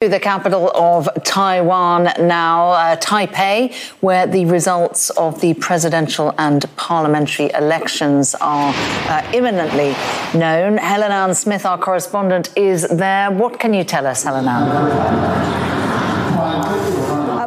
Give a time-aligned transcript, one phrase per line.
[0.00, 6.64] To the capital of Taiwan now, uh, Taipei, where the results of the presidential and
[6.76, 8.72] parliamentary elections are
[9.08, 9.96] uh, imminently
[10.38, 10.76] known.
[10.76, 13.32] Helen Ann Smith, our correspondent, is there.
[13.32, 15.77] What can you tell us, Helen Ann?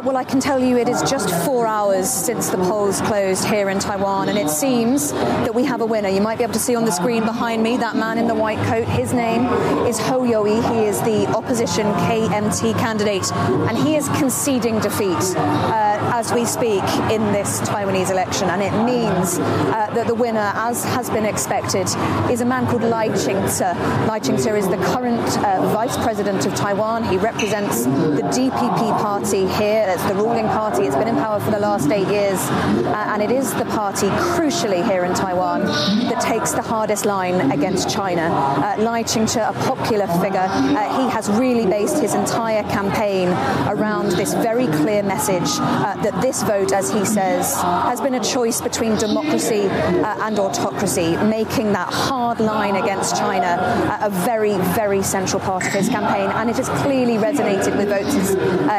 [0.04, 3.70] Well, I can tell you it is just four hours since the polls closed here
[3.70, 6.08] in Taiwan, and it seems that we have a winner.
[6.08, 8.34] You might be able to see on the screen behind me that man in the
[8.34, 8.86] white coat.
[8.88, 9.46] His name
[9.86, 10.60] is Hou Yu-ih.
[10.74, 16.82] He is the opposition KMT candidate, and he is conceding defeat uh, as we speak
[17.12, 18.50] in this Taiwanese election.
[18.50, 21.86] And it means uh, that the winner, as has been expected,
[22.28, 23.64] is a man called Lai Ching-te.
[24.08, 27.04] Lai Ching-te is the current uh, vice president of Taiwan.
[27.04, 30.84] He represents the DPP party here it's the ruling party.
[30.84, 34.06] It's been in power for the last eight years, uh, and it is the party,
[34.34, 35.66] crucially here in Taiwan,
[36.08, 38.22] that takes the hardest line against China.
[38.22, 43.28] Uh, Lai Ching-te, a popular figure, uh, he has really based his entire campaign
[43.68, 48.24] around this very clear message uh, that this vote, as he says, has been a
[48.24, 54.56] choice between democracy uh, and autocracy, making that hard line against China uh, a very,
[54.74, 58.30] very central part of his campaign, and it has clearly resonated with voters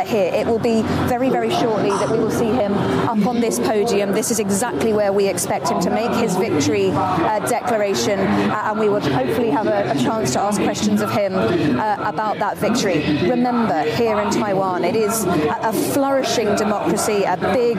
[0.10, 0.32] here.
[0.34, 4.12] It will be very, very shortly that we will see him up on this podium.
[4.12, 8.80] This is exactly where we expect him to make his victory uh, declaration, uh, and
[8.80, 12.58] we will hopefully have a, a, chance to ask questions of him uh, about that
[12.58, 13.00] victory.
[13.30, 17.78] Remember, here in Taiwan, it is a, a flourishing democracy, a big,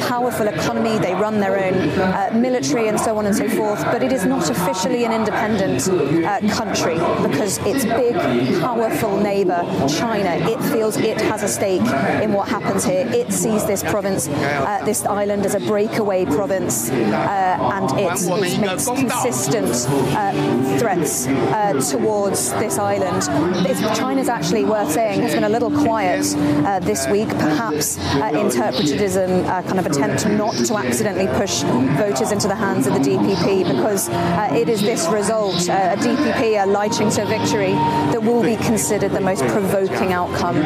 [0.00, 0.98] powerful economy.
[0.98, 4.24] They run their own uh, military and so on and so forth, but it is
[4.24, 6.94] not officially an independent uh, country
[7.28, 8.14] because its big,
[8.60, 11.80] powerful neighbor, China, it feels it has a stake
[12.22, 13.06] in what happens here.
[13.08, 18.86] It sees this province, uh, this island, as a breakaway province, uh, and it makes
[18.86, 19.86] consistent
[20.16, 23.22] uh, threats uh, towards this island.
[23.96, 29.16] China's actually worth saying has been a little quiet uh, this week, perhaps interpreted as
[29.16, 29.26] a
[29.66, 31.62] kind of attempt not to accidentally push
[31.96, 34.08] voters into the hands of the DPP, because
[34.52, 37.72] it is this result, a DPP, a Lai Ching-te victory,
[38.12, 40.56] that will be considered the most provoking outcome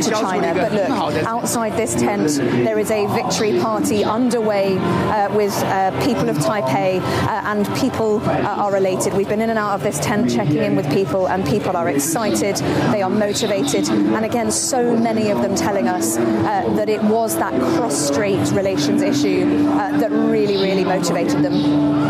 [0.00, 0.54] to China.
[0.54, 2.28] But look, outside this tent,
[2.64, 8.20] there is a victory party underway uh, with uh, people of Taipei, uh, and people
[8.28, 9.14] uh, are elated.
[9.14, 11.88] We've been in and out of this tent checking in with people, and people are
[11.88, 12.56] excited,
[12.92, 16.22] they are motivated, and again, so many of them telling us uh,
[16.76, 19.64] that it was that cross strait relations issue
[20.00, 22.09] that really, really motivated them.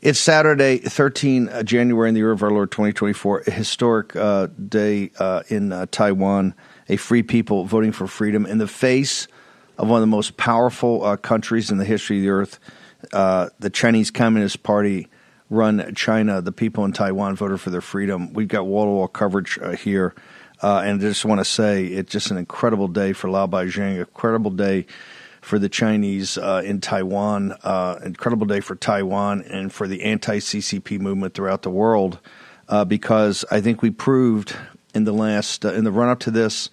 [0.00, 4.46] It's Saturday, 13 uh, January in the year of our Lord 2024, a historic uh,
[4.46, 6.54] day uh, in uh, Taiwan,
[6.88, 9.26] a free people voting for freedom in the face
[9.76, 12.60] of one of the most powerful uh, countries in the history of the earth.
[13.12, 15.08] Uh, the Chinese Communist Party
[15.50, 16.40] run China.
[16.42, 18.32] The people in Taiwan voted for their freedom.
[18.32, 20.14] We've got wall to wall coverage here.
[20.62, 24.52] and I just want to say it's just an incredible day for Lao Baixing, incredible
[24.52, 24.86] day
[25.48, 27.54] for the Chinese uh, in Taiwan.
[27.62, 32.18] Uh, incredible day for Taiwan and for the anti CCP movement throughout the world,
[32.68, 34.54] uh, because I think we proved
[34.94, 36.68] in the last uh, in the run up to this.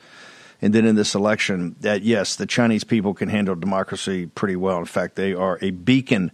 [0.61, 4.79] And then in this election, that yes, the Chinese people can handle democracy pretty well.
[4.79, 6.31] In fact, they are a beacon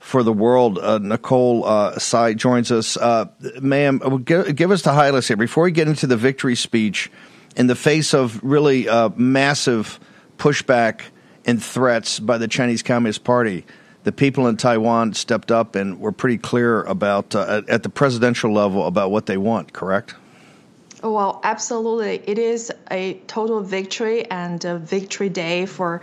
[0.00, 0.78] for the world.
[0.78, 2.96] Uh, Nicole uh, Sai joins us.
[2.96, 3.26] Uh,
[3.60, 5.36] ma'am, give, give, us the highlights here.
[5.36, 7.12] Before we get into the victory speech,
[7.56, 10.00] in the face of really massive
[10.36, 11.02] pushback
[11.46, 13.64] and threats by the Chinese Communist Party,
[14.02, 18.52] the people in Taiwan stepped up and were pretty clear about uh, at, the presidential
[18.52, 19.72] level about what they want.
[19.72, 20.14] Correct?
[21.02, 22.22] Well, absolutely.
[22.26, 26.02] It is a total victory and a victory day for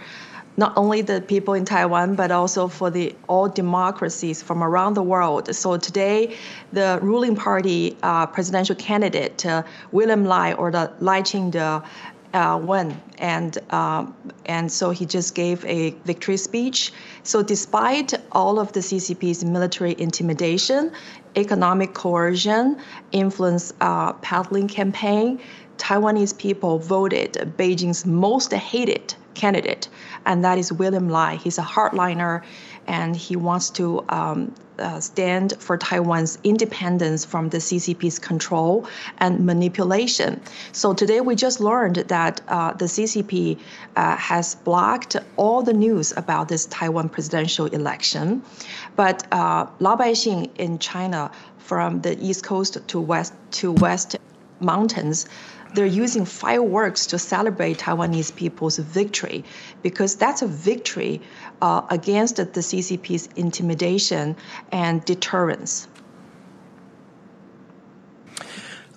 [0.56, 5.02] not only the people in Taiwan, but also for the all democracies from around the
[5.02, 5.54] world.
[5.56, 6.36] So today,
[6.72, 11.80] the ruling party uh, presidential candidate uh, William Lai or the Lai Ching-te
[12.34, 14.16] uh, won, and um,
[14.46, 16.92] and so he just gave a victory speech.
[17.24, 20.92] So despite all of the CCP's military intimidation,
[21.36, 22.78] economic coercion,
[23.12, 25.40] influence uh, peddling campaign,
[25.78, 29.88] Taiwanese people voted Beijing's most hated candidate,
[30.26, 31.36] and that is William Lai.
[31.36, 32.42] He's a hardliner,
[32.88, 38.88] and he wants to um, uh, stand for Taiwan's independence from the CCP's control
[39.20, 40.42] and manipulation.
[40.72, 43.60] So today we just learned that uh, the CCP
[43.96, 48.42] uh, has blocked all the news about this Taiwan presidential election.
[48.96, 54.18] But uh, Lao Baixing in China, from the east coast to west to west
[54.60, 55.28] mountains,
[55.74, 59.44] they're using fireworks to celebrate Taiwanese people's victory
[59.82, 61.22] because that's a victory
[61.62, 64.36] uh, against the CCP's intimidation
[64.72, 65.88] and deterrence.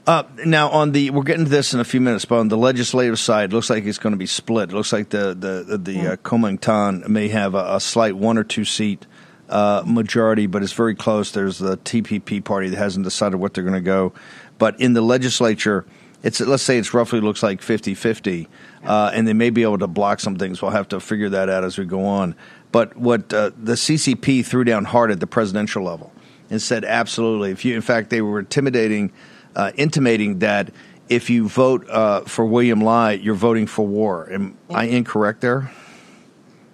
[0.06, 2.56] Uh, now, on the we're getting to this in a few minutes, but on the
[2.56, 4.70] legislative side, it looks like it's going to be split.
[4.70, 6.10] It looks like the the the mm.
[6.12, 9.04] uh, Kuomintang may have a, a, slight one or two seat
[9.48, 11.32] uh, majority, but it's very close.
[11.32, 14.12] There's the TPP party that hasn't decided what they're going to go,
[14.58, 15.84] but in the legislature,
[16.26, 18.48] it's let's say it's roughly looks like 50-50,
[18.84, 20.60] uh, and they may be able to block some things.
[20.60, 22.34] We'll have to figure that out as we go on.
[22.72, 26.12] But what uh, the CCP threw down hard at the presidential level
[26.50, 27.52] and said absolutely.
[27.52, 29.12] If you, in fact, they were intimidating,
[29.54, 30.72] uh, intimating that
[31.08, 34.28] if you vote uh, for William Lai, you're voting for war.
[34.32, 35.70] Am I incorrect there?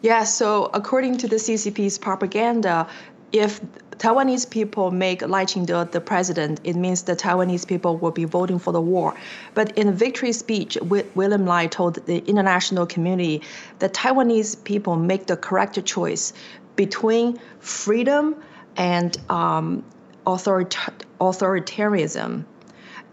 [0.01, 0.25] Yeah.
[0.25, 2.89] So according to the CCP's propaganda,
[3.33, 3.61] if
[4.03, 8.59] Taiwanese people make Lai Ching-te the president, it means the Taiwanese people will be voting
[8.59, 9.15] for the war.
[9.55, 13.43] But in a victory speech, William Lai told the international community
[13.79, 16.33] that Taiwanese people make the correct choice
[16.75, 18.35] between freedom
[18.77, 19.85] and um,
[20.27, 22.45] authoritarianism.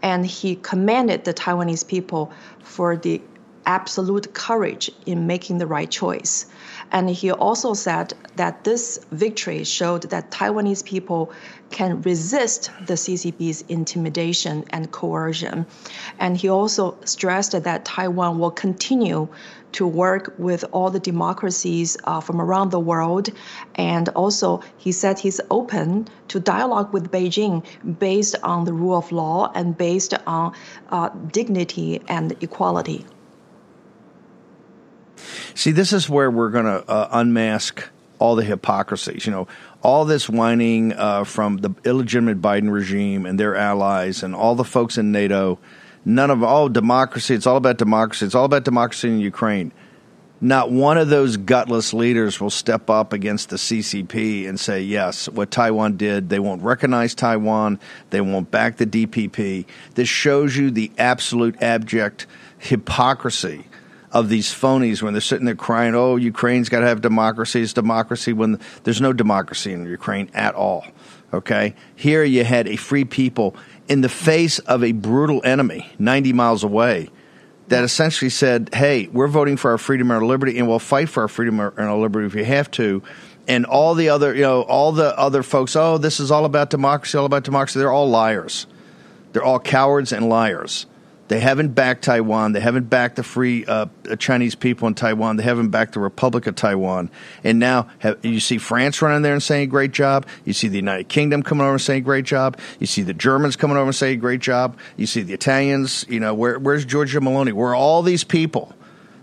[0.02, 2.32] And he commended the Taiwanese people
[2.64, 3.22] for the
[3.64, 6.46] absolute courage in making the right choice.
[6.92, 11.32] And he also said that this victory showed that Taiwanese people
[11.70, 15.66] can resist the CCP's intimidation and coercion.
[16.18, 19.28] And he also stressed that Taiwan will continue
[19.72, 23.28] to work with all the democracies uh, from around the world.
[23.76, 27.64] And also, he said he's open to dialogue with Beijing
[27.98, 30.54] based on the rule of law and based on
[30.90, 33.06] uh, dignity and equality.
[35.54, 37.88] See, this is where we're going to uh, unmask
[38.18, 39.26] all the hypocrisies.
[39.26, 39.48] You know,
[39.82, 44.64] all this whining uh, from the illegitimate Biden regime and their allies and all the
[44.64, 45.58] folks in NATO.
[46.04, 47.34] None of all democracy.
[47.34, 48.26] It's all about democracy.
[48.26, 49.72] It's all about democracy in Ukraine.
[50.42, 55.28] Not one of those gutless leaders will step up against the CCP and say, yes,
[55.28, 57.78] what Taiwan did, they won't recognize Taiwan,
[58.08, 59.66] they won't back the DPP.
[59.96, 62.26] This shows you the absolute abject
[62.56, 63.66] hypocrisy
[64.12, 67.62] of these phonies when they're sitting there crying, "Oh, Ukraine's got to have democracy.
[67.62, 70.84] It's democracy." When there's no democracy in Ukraine at all.
[71.32, 73.54] Okay, here you had a free people
[73.88, 77.08] in the face of a brutal enemy 90 miles away
[77.68, 81.08] that essentially said, "Hey, we're voting for our freedom and our liberty, and we'll fight
[81.08, 83.02] for our freedom and our liberty if we have to."
[83.46, 86.70] And all the other, you know, all the other folks, oh, this is all about
[86.70, 87.78] democracy, all about democracy.
[87.78, 88.66] They're all liars.
[89.32, 90.86] They're all cowards and liars.
[91.30, 92.54] They haven't backed Taiwan.
[92.54, 93.86] They haven't backed the free uh,
[94.18, 95.36] Chinese people in Taiwan.
[95.36, 97.08] They haven't backed the Republic of Taiwan.
[97.44, 100.26] And now have, you see France running there and saying great job.
[100.44, 102.58] You see the United Kingdom coming over and saying great job.
[102.80, 104.76] You see the Germans coming over and saying great job.
[104.96, 106.04] You see the Italians.
[106.08, 107.52] You know where, where's Giorgia Meloni?
[107.52, 108.74] Where are all these people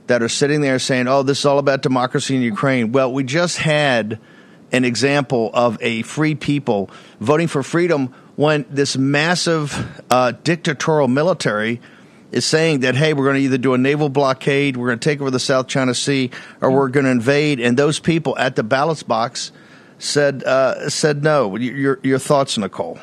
[0.05, 2.93] that are sitting there saying, "Oh, this is all about democracy in Ukraine"?
[2.93, 4.17] Well, we just had
[4.71, 11.81] an example of a free people voting for freedom when this massive uh, dictatorial military
[12.31, 15.09] is saying that hey, we're going to either do a naval blockade, we're going to
[15.09, 16.31] take over the South China Sea,
[16.61, 17.59] or we're going to invade.
[17.59, 19.51] And those people at the ballot box
[19.99, 21.55] said uh, said no.
[21.55, 22.99] Your your thoughts, Nicole?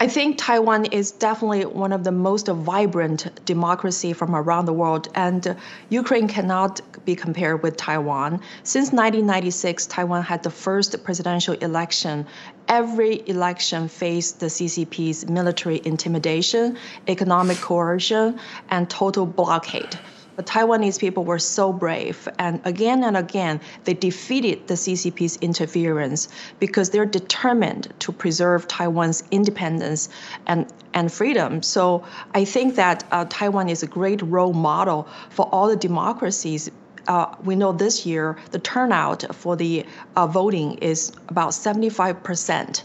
[0.00, 5.08] I think Taiwan is definitely one of the most vibrant democracy from around the world,
[5.16, 5.56] and
[5.88, 8.40] Ukraine cannot be compared with Taiwan.
[8.62, 12.28] Since 1996, Taiwan had the first presidential election.
[12.68, 16.78] Every election faced the CCP's military intimidation,
[17.08, 18.38] economic coercion,
[18.70, 19.98] and total blockade.
[20.38, 26.28] But Taiwanese people were so brave, and again and again, they defeated the CCP's interference
[26.60, 30.08] because they're determined to preserve Taiwan's independence
[30.46, 31.60] and, and freedom.
[31.60, 32.04] So
[32.34, 36.70] I think that uh, Taiwan is a great role model for all the democracies
[37.08, 42.84] uh, we know this year the turnout for the uh, voting is about 75%.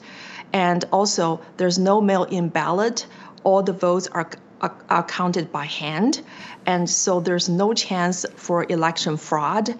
[0.53, 3.05] And also, there's no mail in ballot.
[3.43, 4.29] All the votes are,
[4.89, 6.21] are, counted by hand.
[6.65, 9.75] And so there's no chance for election fraud.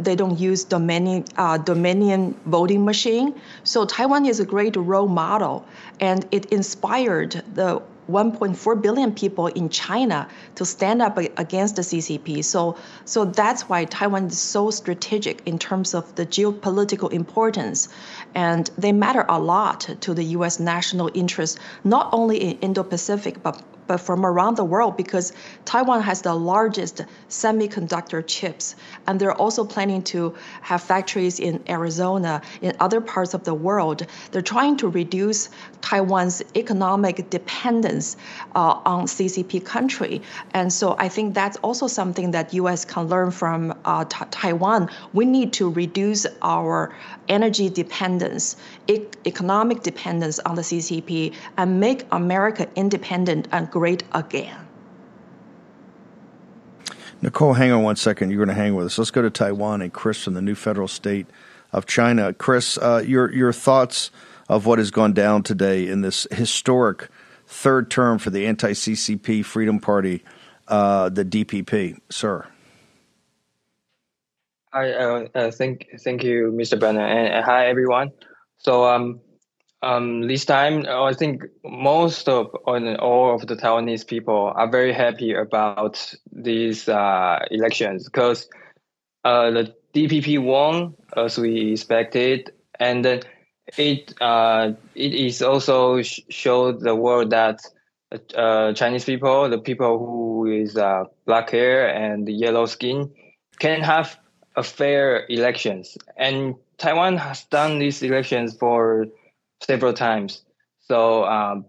[0.00, 3.34] They don't use Dominion, uh, Dominion voting machine.
[3.64, 5.66] So Taiwan is a great role model.
[6.00, 12.42] And it inspired the 1.4 billion people in China to stand up against the CCP.
[12.42, 17.88] So, so that's why Taiwan is so strategic in terms of the geopolitical importance,
[18.34, 20.58] and they matter a lot to the U.S.
[20.58, 25.32] national interest, not only in Indo-Pacific but but from around the world because
[25.64, 28.76] Taiwan has the largest semiconductor chips.
[29.06, 34.06] And they're also planning to have factories in Arizona, in other parts of the world.
[34.30, 35.48] They're trying to reduce
[35.80, 38.16] Taiwan's economic dependence
[38.54, 40.22] uh, on CCP country.
[40.52, 42.84] And so I think that's also something that U.S.
[42.84, 44.90] can learn from uh, Taiwan.
[45.12, 46.94] We need to reduce our
[47.28, 48.56] energy dependence,
[48.88, 54.56] economic dependence on the CCP, and make America independent and great again.
[57.20, 58.30] Nicole, hang on one second.
[58.30, 58.98] You're going to hang with us.
[58.98, 61.26] Let's go to Taiwan and Chris from the new federal state
[61.72, 62.32] of China.
[62.32, 64.10] Chris, uh, your your thoughts
[64.48, 67.08] of what has gone down today in this historic
[67.46, 70.22] third term for the anti-CCP Freedom Party,
[70.68, 72.46] uh, the DPP, sir.
[74.72, 76.78] Hi, uh, uh, thank thank you, Mr.
[76.78, 78.12] Brenner, and hi everyone.
[78.58, 79.20] So um,
[79.82, 84.92] um, this time, uh, I think most of all of the Taiwanese people are very
[84.92, 88.48] happy about these uh, elections because
[89.24, 93.24] uh, the DPP won as we expected, and
[93.76, 97.60] it uh, it is also sh- showed the world that
[98.34, 103.10] uh, Chinese people, the people who is uh, black hair and yellow skin,
[103.58, 104.18] can have
[104.56, 109.06] a fair elections, and Taiwan has done these elections for
[109.60, 110.42] several times.
[110.80, 111.66] So um,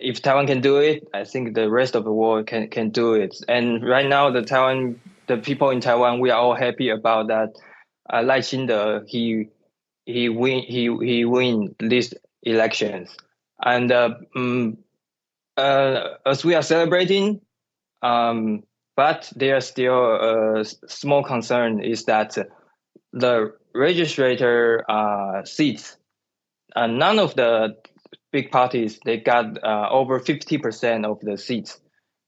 [0.00, 3.14] if Taiwan can do it, I think the rest of the world can can do
[3.14, 3.36] it.
[3.48, 7.54] And right now, the Taiwan, the people in Taiwan, we are all happy about that.
[8.12, 9.48] Uh, Lai Ching-te, he
[10.04, 13.16] he win he he win these elections,
[13.64, 14.78] and uh, um,
[15.56, 17.40] uh, as we are celebrating,
[18.02, 18.62] um,
[18.96, 22.38] but there's still a small concern is that
[23.12, 25.96] the registrator uh, seats
[26.76, 27.74] uh, none of the
[28.30, 31.80] big parties they got uh, over 50% of the seats.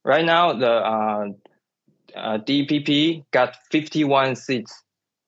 [0.03, 1.25] Right now, the uh,
[2.15, 4.83] uh DPP got 51 seats,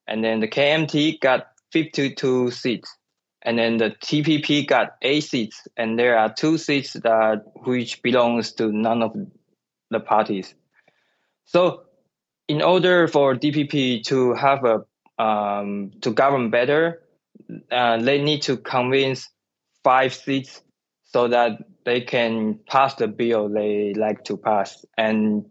[0.08, 2.98] and then the KMT got 52 seats,
[3.44, 8.54] and then the TPP got eight seats, and there are two seats that which belongs
[8.54, 9.16] to none of
[9.92, 10.56] the parties.
[11.46, 11.84] So,
[12.48, 14.82] in order for DPP to have a
[15.22, 17.02] um, to govern better,
[17.72, 19.30] uh, they need to convince
[19.84, 20.62] five seats
[21.04, 24.84] so that they can pass the bill they like to pass.
[24.98, 25.46] And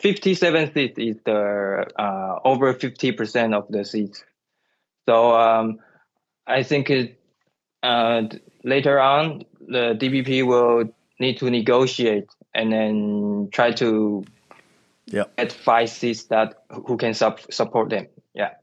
[0.00, 4.22] 57 seats is the uh, over 50% of the seats.
[5.08, 5.78] So um,
[6.46, 7.20] I think it,
[7.82, 8.22] uh,
[8.64, 14.24] later on the DPP will need to negotiate and then try to
[15.06, 15.34] yep.
[15.36, 18.06] get five seats that who can sub- support them.
[18.34, 18.54] Yeah.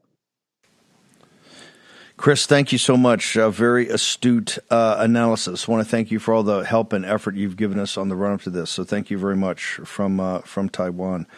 [2.18, 3.36] Chris, thank you so much.
[3.36, 5.68] Uh, very astute uh, analysis.
[5.68, 8.16] Want to thank you for all the help and effort you've given us on the
[8.16, 8.70] run up to this.
[8.70, 11.28] So thank you very much from uh, from Taiwan.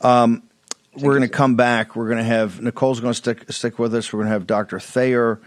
[0.00, 0.42] Um,
[0.96, 1.94] we're going to come back.
[1.94, 4.12] We're going to have Nicole's going to stick stick with us.
[4.12, 4.80] We're going to have Dr.
[4.80, 5.40] Thayer.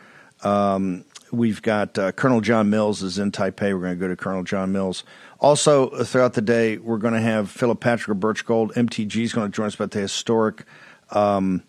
[0.44, 3.74] Um, we've got uh, Colonel John Mills is in Taipei.
[3.74, 5.04] We're going to go to Colonel John Mills.
[5.42, 8.74] Also, throughout the day, we're going to have Philip Patrick of Birch Gold.
[8.76, 10.64] MTG is going to join us about the historic
[11.12, 11.64] um,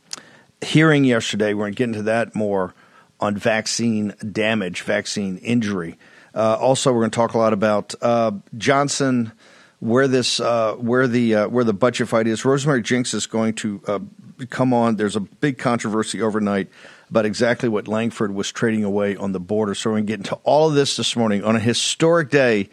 [0.61, 1.55] hearing yesterday.
[1.55, 2.73] We're going to get into that more
[3.21, 5.99] on vaccine damage, vaccine injury.
[6.35, 9.33] Uh, also, we're going to talk a lot about uh, Johnson,
[9.81, 12.45] where this, uh, where the uh, where the budget fight is.
[12.45, 13.99] Rosemary Jenks is going to uh,
[14.49, 14.97] come on.
[14.97, 16.69] There's a big controversy overnight
[17.09, 19.75] about exactly what Lankford was trading away on the border.
[19.75, 22.69] So we're going to get into all of this this morning on a historic day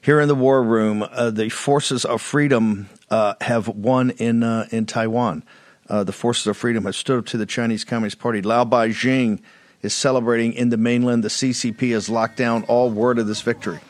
[0.00, 1.02] here in the war room.
[1.02, 5.44] Uh, the forces of freedom have won in in Taiwan.
[5.88, 8.40] the forces of freedom have stood up to the Chinese Communist Party.
[8.40, 9.40] Lao Baixing
[9.84, 11.22] is celebrating in the mainland.
[11.22, 13.80] The CCP has locked down all word of this victory.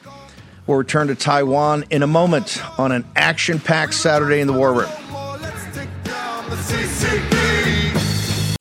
[0.66, 4.72] We'll return to Taiwan in a moment on an action packed Saturday in the War
[4.72, 4.90] Room.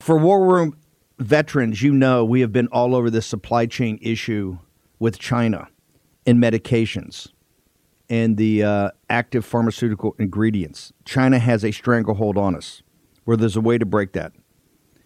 [0.00, 0.76] For War Room
[1.18, 4.58] veterans, you know we have been all over this supply chain issue
[4.98, 5.68] with China
[6.26, 7.28] in medications
[8.10, 10.92] and the uh, active pharmaceutical ingredients.
[11.04, 12.82] China has a stranglehold on us
[13.24, 14.32] where there's a way to break that.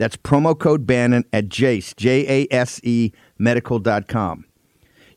[0.00, 4.46] That's promo code Bannon at Jase, J A S E medical.com.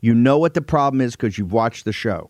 [0.01, 2.29] You know what the problem is because you've watched the show.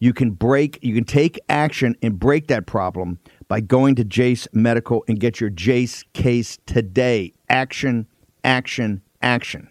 [0.00, 4.48] You can break, you can take action and break that problem by going to Jase
[4.52, 7.32] Medical and get your Jase case today.
[7.48, 8.08] Action,
[8.42, 9.68] action, action.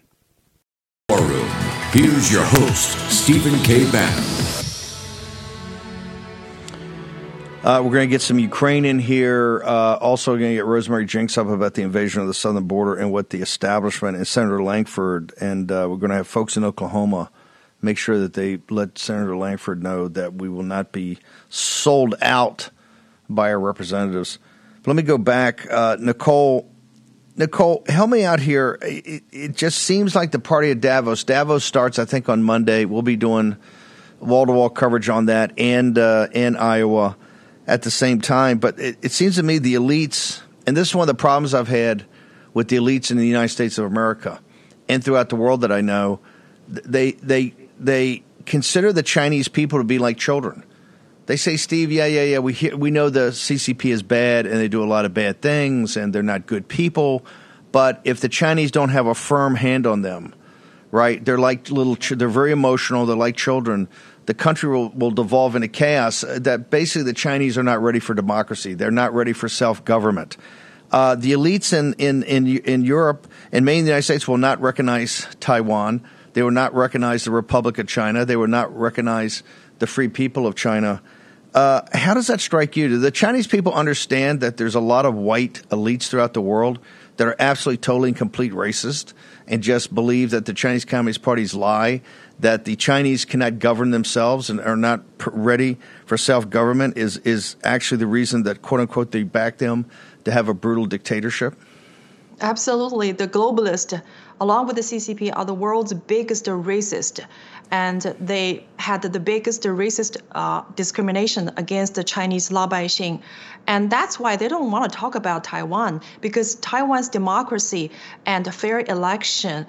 [1.92, 3.84] Here's your host, Stephen K.
[3.90, 4.37] Bannon.
[7.68, 9.62] Uh, we're going to get some Ukraine in here.
[9.62, 12.94] Uh, also, going to get Rosemary Jenks up about the invasion of the southern border
[12.94, 15.34] and what the establishment and Senator Lankford.
[15.38, 17.30] And uh, we're going to have folks in Oklahoma
[17.82, 21.18] make sure that they let Senator Lankford know that we will not be
[21.50, 22.70] sold out
[23.28, 24.38] by our representatives.
[24.82, 25.70] But let me go back.
[25.70, 26.70] Uh, Nicole
[27.36, 28.78] Nicole, help me out here.
[28.80, 31.22] It, it, just seems like the party at Davos.
[31.22, 32.86] Davos starts, I think, on Monday.
[32.86, 33.58] We'll be doing
[34.20, 37.18] wall to wall coverage on that and uh, and Iowa
[37.68, 38.58] at the same time.
[38.58, 41.54] But it, it seems to me the elites, and this is one of the problems
[41.54, 42.04] I've had
[42.54, 44.40] with the elites in the United States of America
[44.88, 46.18] and throughout the world that I know,
[46.66, 50.64] they they they consider the Chinese people to be like children.
[51.26, 52.38] They say, Steve, yeah, yeah, yeah.
[52.38, 55.42] We hear, we know the CCP is bad and they do a lot of bad
[55.42, 57.24] things and they're not good people.
[57.70, 60.34] But if the Chinese don't have a firm hand on them,
[60.90, 61.22] right?
[61.22, 61.96] They're like little.
[61.96, 63.04] They're very emotional.
[63.04, 63.88] They're like children.
[64.28, 66.22] The country will, will devolve into chaos.
[66.22, 68.74] Uh, that basically the Chinese are not ready for democracy.
[68.74, 70.36] They're not ready for self government.
[70.92, 74.60] Uh, the elites in, in, in, in Europe and mainly the United States will not
[74.60, 76.04] recognize Taiwan.
[76.34, 78.26] They will not recognize the Republic of China.
[78.26, 79.42] They will not recognize
[79.78, 81.00] the free people of China.
[81.54, 82.88] Uh, how does that strike you?
[82.88, 86.80] Do the Chinese people understand that there's a lot of white elites throughout the world
[87.16, 89.14] that are absolutely, totally, and complete racist
[89.46, 92.02] and just believe that the Chinese Communist Party's lie,
[92.40, 97.56] that the Chinese cannot govern themselves and are not ready for self government is, is
[97.64, 99.86] actually the reason that, quote unquote, they back them
[100.24, 101.54] to have a brutal dictatorship?
[102.40, 103.10] Absolutely.
[103.10, 104.00] The globalists,
[104.40, 107.24] along with the CCP, are the world's biggest racist
[107.70, 113.20] and they had the biggest racist uh, discrimination against the Chinese Lao Baixing.
[113.66, 117.90] And that's why they don't want to talk about Taiwan, because Taiwan's democracy
[118.24, 119.66] and fair election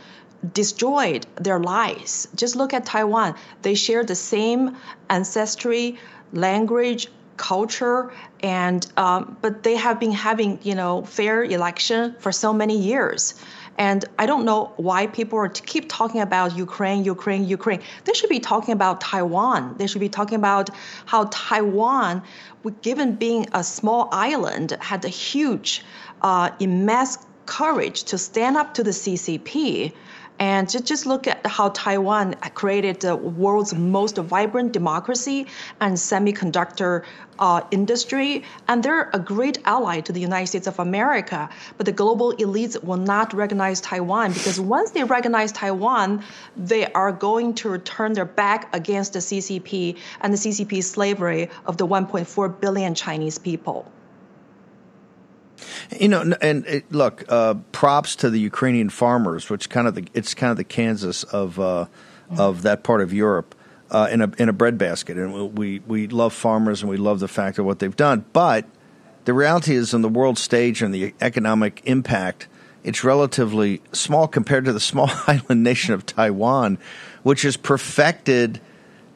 [0.54, 2.28] destroyed their lives.
[2.36, 3.36] Just look at Taiwan.
[3.62, 4.78] They share the same
[5.10, 5.98] ancestry,
[6.34, 12.54] language, culture, and um, but they have been having you know fair election for so
[12.54, 13.36] many years.
[13.78, 17.82] And I don't know why people keep talking about Ukraine, Ukraine, Ukraine.
[18.04, 19.76] They should be talking about Taiwan.
[19.78, 20.70] They should be talking about
[21.06, 22.22] how Taiwan,
[22.82, 25.86] given being a small island, had a huge,
[26.22, 29.94] uh, immense courage to stand up to the CCP
[30.40, 35.48] and just, look at how Taiwan created the world's most vibrant democracy
[35.82, 37.04] and semiconductor
[37.40, 38.44] uh, industry.
[38.70, 41.50] And they're a great ally to the United States of America.
[41.76, 46.24] But the global elites will not recognize Taiwan because once they recognize Taiwan,
[46.56, 51.76] they are going to turn their back against the CCP and the CCP slavery of
[51.76, 53.92] the 1.4 billion Chinese people.
[56.00, 60.06] You know, and it, look, uh, props to the Ukrainian farmers, which kind of the
[60.14, 61.86] it's kind of the Kansas of uh,
[62.38, 63.56] of that part of Europe.
[63.92, 67.28] Uh, in a in a breadbasket, and we we love farmers and we love the
[67.28, 68.24] fact of what they've done.
[68.34, 68.66] But
[69.26, 72.48] the reality is, on the world stage and the economic impact,
[72.84, 76.78] it's relatively small compared to the small island nation of Taiwan,
[77.24, 78.62] which has perfected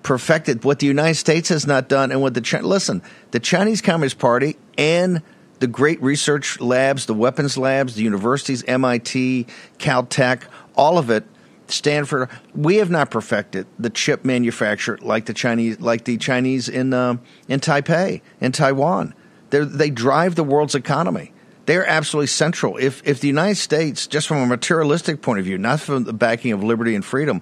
[0.04, 3.02] perfected what the United States has not done, and what the listen,
[3.32, 5.22] the Chinese Communist Party and
[5.60, 9.48] the great research labs, the weapons labs, the universities, MIT,
[9.80, 10.44] Caltech,
[10.76, 11.24] all of it,
[11.68, 12.30] Stanford.
[12.54, 17.18] We have not perfected the chip manufacture like the Chinese, like the Chinese in uh,
[17.48, 19.14] in Taipei, in Taiwan.
[19.50, 21.32] They're, they drive the world's economy.
[21.66, 22.78] They're absolutely central.
[22.78, 26.14] If if the United States, just from a materialistic point of view, not from the
[26.14, 27.42] backing of liberty and freedom,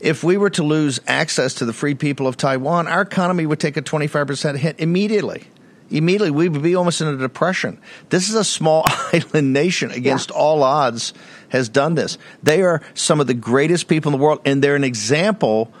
[0.00, 3.60] if we were to lose access to the free people of Taiwan, our economy would
[3.60, 5.44] take a 25% hit immediately
[5.90, 7.78] immediately we would be almost in a depression.
[8.08, 10.36] This is a small island nation against yeah.
[10.36, 11.12] all odds
[11.48, 12.18] has done this.
[12.42, 15.72] They are some of the greatest people in the world, and they're an example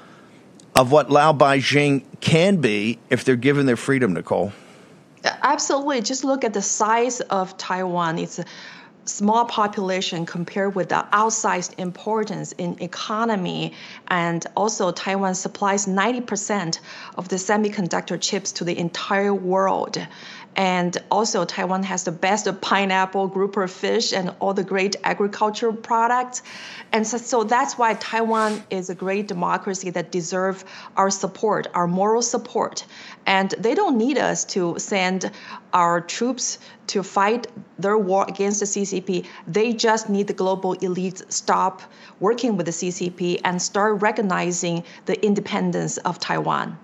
[0.76, 4.52] of what Lao Baixing can be if they're given their freedom, Nicole.
[5.24, 6.02] Absolutely.
[6.02, 8.18] Just look at the size of Taiwan.
[8.18, 8.40] It's
[9.04, 13.72] small population compared with the outsized importance in economy
[14.08, 16.78] and also taiwan supplies 90%
[17.16, 19.98] of the semiconductor chips to the entire world
[20.56, 26.42] and also, Taiwan has the best pineapple, grouper fish, and all the great agricultural products.
[26.92, 30.64] And so, so that's why Taiwan is a great democracy that deserve
[30.96, 32.84] our support, our moral support.
[33.26, 35.30] And they don't need us to send
[35.72, 36.58] our troops
[36.88, 37.46] to fight
[37.78, 39.26] their war against the CCP.
[39.46, 41.82] They just need the global elites stop
[42.20, 46.78] working with the CCP and start recognizing the independence of Taiwan.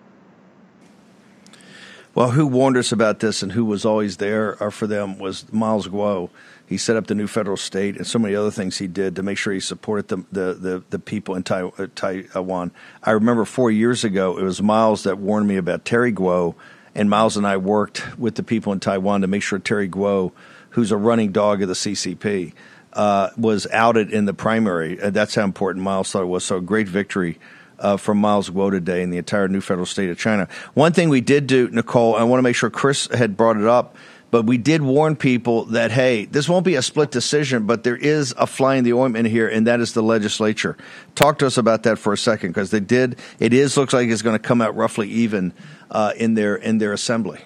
[2.13, 5.87] Well, who warned us about this and who was always there for them was Miles
[5.87, 6.29] Guo.
[6.67, 9.23] He set up the new federal state and so many other things he did to
[9.23, 12.73] make sure he supported the the, the, the people in uh, Taiwan.
[13.03, 16.57] I remember four years ago, it was Miles that warned me about Terry Guo,
[16.95, 20.33] and Miles and I worked with the people in Taiwan to make sure Terry Guo,
[20.71, 22.53] who's a running dog of the CCP,
[22.93, 24.97] uh, was outed in the primary.
[24.97, 26.45] that's how important Miles thought it was.
[26.45, 27.39] So, a great victory
[27.81, 30.49] uh, Miles Guo today in the entire new federal state of China.
[30.75, 33.67] One thing we did do, Nicole, I want to make sure Chris had brought it
[33.67, 33.97] up,
[34.31, 37.97] but we did warn people that, hey, this won't be a split decision, but there
[37.97, 40.77] is a fly in the ointment here, and that is the legislature.
[41.15, 44.09] Talk to us about that for a second, because they did, it is, looks like
[44.09, 45.53] it's going to come out roughly even
[45.91, 47.41] uh, in, their, in their assembly.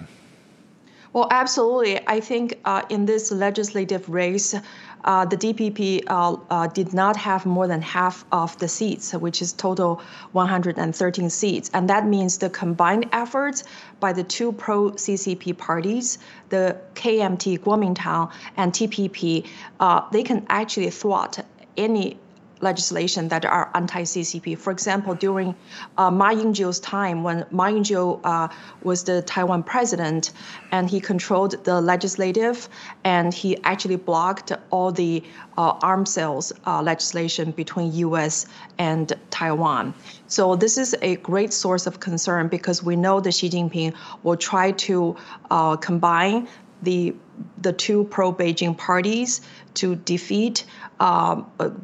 [1.13, 2.05] Well, absolutely.
[2.07, 4.53] I think uh, in this legislative race,
[5.03, 9.41] uh, the DPP uh, uh, did not have more than half of the seats, which
[9.41, 11.69] is total 113 seats.
[11.73, 13.63] And that means the combined efforts
[13.99, 16.17] by the two pro CCP parties,
[16.49, 19.47] the KMT, Kuomintang, and TPP,
[19.79, 21.39] uh, they can actually thwart
[21.77, 22.17] any
[22.65, 24.57] legislation that are anti-CCP.
[24.57, 25.55] For example, during
[25.97, 28.47] uh, Ma Ying-jeou's time, when Ma Ying-jeou uh,
[28.83, 30.33] was the Taiwan president,
[30.71, 32.67] and he controlled the legislative,
[33.03, 35.23] and he actually blocked all the
[35.57, 38.45] uh, arms sales uh, legislation between U.S.
[38.77, 39.93] and Taiwan.
[40.27, 44.37] So this is a great source of concern because we know that Xi Jinping will
[44.37, 45.15] try to
[45.51, 46.47] uh, combine
[46.81, 47.15] the
[47.61, 49.41] the two pro-Beijing parties
[49.75, 50.65] to defeat
[50.99, 51.41] uh,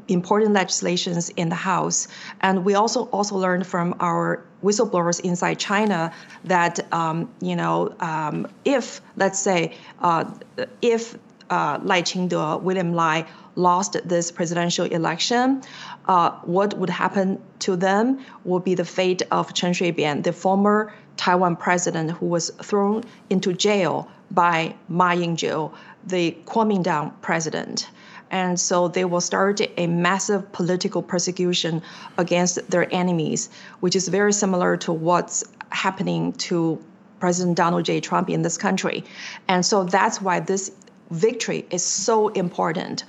[0.08, 2.08] important legislations in the House.
[2.42, 6.14] And we also also learned from our whistleblowers inside China
[6.46, 10.26] that um, you know um, if let's say uh,
[10.82, 11.18] if
[11.50, 15.62] uh, Lai Ching-te, William Lai lost this presidential election,
[16.06, 20.94] uh, what would happen to them will be the fate of Chen Shui-bian, the former
[21.18, 25.72] Taiwan president who was thrown into jail by Ma Ying-jeou,
[26.06, 27.90] the Kuomintang president.
[28.32, 31.82] And so they will start a massive political persecution
[32.18, 33.50] against their enemies,
[33.82, 36.82] which is very similar to what's happening to
[37.20, 38.00] President Donald J.
[38.00, 39.04] Trump in this country.
[39.48, 40.72] And so that's why this
[41.12, 43.04] victory is so important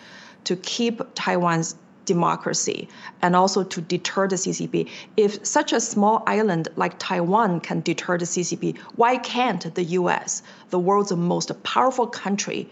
[0.45, 2.89] to keep Taiwan's democracy
[3.23, 4.89] and also to deter the CCP.
[5.17, 10.43] If such a small island like Taiwan can deter the CCP, why can't the US,
[10.71, 12.69] the world's most powerful country,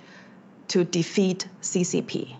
[0.70, 2.36] to defeat CCP?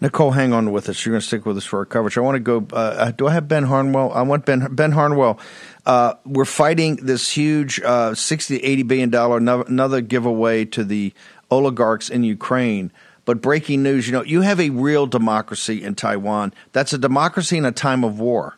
[0.00, 1.04] Nicole, hang on with us.
[1.04, 2.16] You're going to stick with us for our coverage.
[2.16, 2.66] I want to go.
[2.74, 4.12] Uh, do I have Ben Harnwell?
[4.12, 5.38] I want Ben Ben Harnwell.
[5.84, 11.12] Uh, we're fighting this huge uh, 60 to 80 billion dollar another giveaway to the
[11.50, 12.92] oligarchs in Ukraine.
[13.26, 16.54] But breaking news, you know, you have a real democracy in Taiwan.
[16.72, 18.56] That's a democracy in a time of war,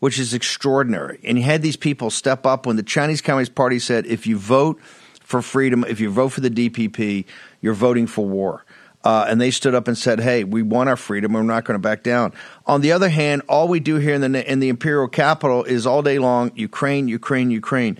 [0.00, 1.20] which is extraordinary.
[1.22, 4.38] And you had these people step up when the Chinese Communist Party said, if you
[4.38, 4.80] vote
[5.28, 7.26] for freedom, if you vote for the DPP,
[7.60, 8.64] you're voting for war.
[9.04, 11.34] Uh, and they stood up and said, "Hey, we want our freedom.
[11.34, 12.32] We're not going to back down."
[12.66, 15.86] On the other hand, all we do here in the in the imperial capital is
[15.86, 17.98] all day long Ukraine, Ukraine, Ukraine.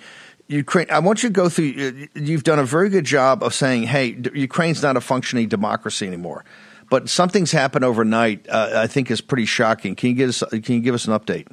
[0.49, 0.87] Ukraine.
[0.91, 2.09] I want you to go through.
[2.14, 6.47] You've done a very good job of saying, "Hey, Ukraine's not a functioning democracy anymore."
[6.88, 8.49] But something's happened overnight.
[8.49, 9.95] Uh, I think is pretty shocking.
[9.95, 11.47] Can you give us Can you give us an update?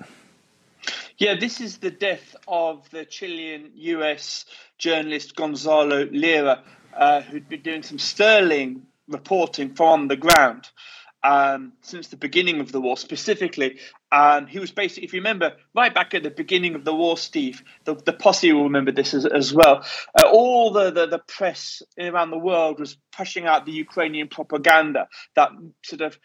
[1.17, 4.45] Yeah, this is the death of the Chilean US
[4.78, 6.62] journalist Gonzalo Lira,
[6.93, 10.69] uh, who'd been doing some sterling reporting from the ground
[11.23, 13.80] um, since the beginning of the war, specifically.
[14.12, 17.17] Um, he was basically, if you remember, right back at the beginning of the war,
[17.17, 19.86] Steve, the, the posse will remember this as, as well.
[20.21, 25.08] Uh, all the, the, the press around the world was pushing out the Ukrainian propaganda
[25.38, 25.51] that
[25.82, 26.19] sort of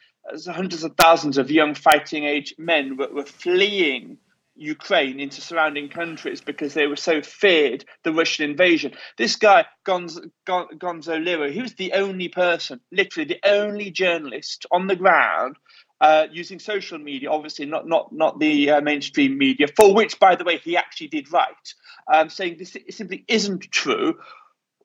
[0.48, 4.18] hundreds of thousands of young fighting age men were, were fleeing
[4.60, 8.92] Ukraine into surrounding countries because they were so feared the Russian invasion.
[9.16, 14.86] This guy, Gonz, Gonzo Lira, he was the only person, literally the only journalist on
[14.86, 15.56] the ground
[16.00, 20.34] uh, using social media, obviously not not not the uh, mainstream media, for which, by
[20.34, 21.74] the way, he actually did write,
[22.12, 24.18] um, saying this simply isn't true.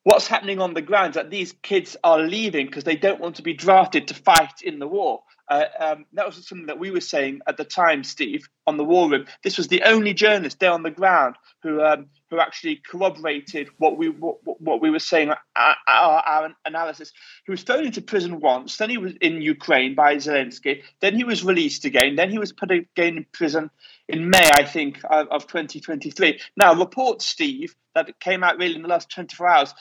[0.03, 3.37] What's happening on the ground is that these kids are leaving because they don't want
[3.37, 5.23] to be drafted to fight in the war.
[5.47, 8.83] Uh, um, that was something that we were saying at the time, Steve, on the
[8.83, 9.25] war room.
[9.43, 13.97] This was the only journalist there on the ground who um, who actually corroborated what
[13.97, 17.13] we what, what we were saying, our, our, our, analysis.
[17.45, 21.23] He was thrown into prison once, then he was in Ukraine by Zelensky, then he
[21.23, 23.69] was released again, then he was put again in prison
[24.07, 26.39] in May, I think, of, of 2023.
[26.57, 29.73] Now, reports, Steve, that came out really in the last 24 hours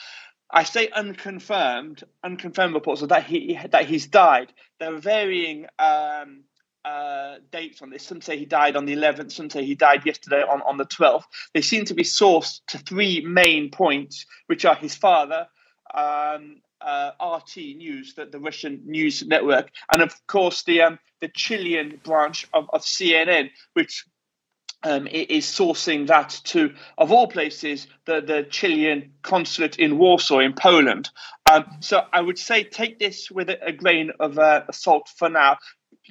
[0.55, 4.53] I say unconfirmed, unconfirmed reports of that he that he's died.
[4.79, 6.45] There are varying um,
[6.85, 8.05] uh, dates on this.
[8.05, 9.33] Some say he died on the 11th.
[9.33, 11.25] Some say he died yesterday on, on the 12th.
[11.55, 15.49] They seem to be sourced to three main points, which are his father,
[15.93, 21.29] um, uh, RT News, the, the Russian news network, and of course the um, the
[21.29, 24.05] Chilean branch of, of CNN, which
[24.85, 30.53] um, is sourcing that to, of all places, the, the Chilean consulate in Warsaw in
[30.53, 31.11] Poland.
[31.51, 35.59] Um, so I would say take this with a, grain of uh, salt for now.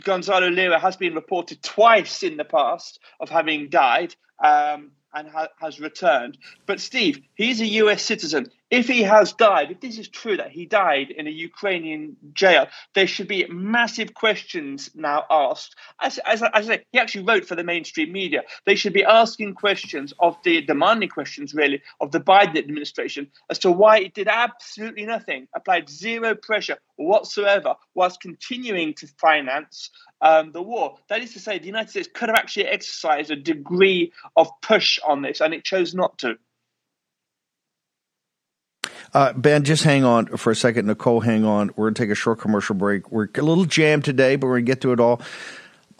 [0.03, 4.15] Gonzalo Lira has been reported twice in the past of having died.
[4.43, 6.37] Um, and ha- has returned.
[6.65, 8.49] But Steve, he's a US citizen.
[8.73, 12.65] If he has died, if this is true that he died in a Ukrainian jail,
[12.95, 15.75] there should be massive questions now asked.
[16.01, 18.41] As, as, as I say, he actually wrote for the mainstream media.
[18.65, 23.59] They should be asking questions of the demanding questions, really, of the Biden administration as
[23.59, 30.51] to why it did absolutely nothing, applied zero pressure whatsoever, whilst continuing to finance um,
[30.51, 30.97] the war.
[31.09, 34.97] That is to say, the United States could have actually exercised a degree of push
[35.07, 36.39] on this, and it chose not to.
[39.13, 40.87] Uh, ben, just hang on for a second.
[40.87, 41.67] Nicole, hang on.
[41.75, 43.11] We're going to take a short commercial break.
[43.11, 45.21] We're a little jammed today, but we're going to get through it all.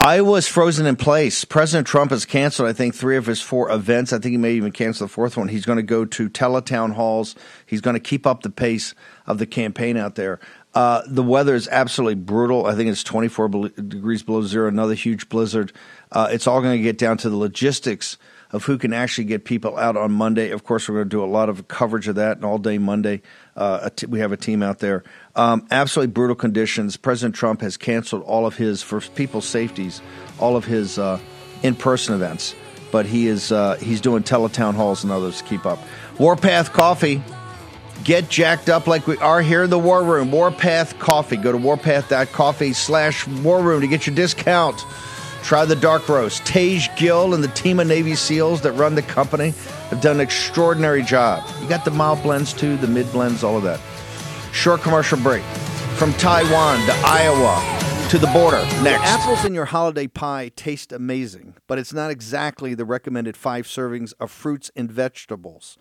[0.00, 1.44] Iowa is frozen in place.
[1.44, 4.12] President Trump has canceled, I think, three of his four events.
[4.12, 5.48] I think he may even cancel the fourth one.
[5.48, 7.34] He's going to go to teletown halls.
[7.64, 8.94] He's going to keep up the pace
[9.26, 10.40] of the campaign out there.
[10.74, 12.66] Uh, the weather is absolutely brutal.
[12.66, 15.72] I think it's 24 degrees below zero, another huge blizzard.
[16.10, 18.18] Uh, it's all going to get down to the logistics
[18.54, 20.50] of who can actually get people out on Monday.
[20.50, 22.78] Of course, we're going to do a lot of coverage of that, and all day
[22.78, 23.20] Monday,
[23.56, 25.02] uh, we have a team out there.
[25.34, 26.96] Um, absolutely brutal conditions.
[26.96, 30.00] President Trump has canceled all of his, for people's safeties,
[30.38, 31.18] all of his uh,
[31.64, 32.54] in-person events,
[32.92, 35.80] but he is uh, he's doing teletown halls and others to keep up.
[36.18, 37.20] Warpath Coffee
[38.02, 40.30] Get jacked up like we are here in the War Room.
[40.30, 41.36] Warpath Coffee.
[41.36, 44.84] Go to warpath.coffee slash war room to get your discount.
[45.44, 46.46] Try the dark roast.
[46.46, 49.50] Tage Gill and the team of Navy SEALs that run the company
[49.90, 51.46] have done an extraordinary job.
[51.60, 53.78] You got the mild blends too, the mid blends, all of that.
[54.54, 55.42] Short commercial break.
[55.98, 58.56] From Taiwan to Iowa to the border.
[58.82, 58.82] Next.
[58.82, 63.66] The apples in your holiday pie taste amazing, but it's not exactly the recommended five
[63.66, 65.76] servings of fruits and vegetables.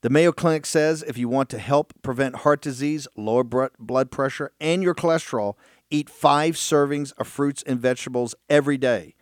[0.00, 4.50] The Mayo Clinic says if you want to help prevent heart disease, lower blood pressure,
[4.58, 5.56] and your cholesterol,
[5.90, 9.14] eat five servings of fruits and vegetables every day,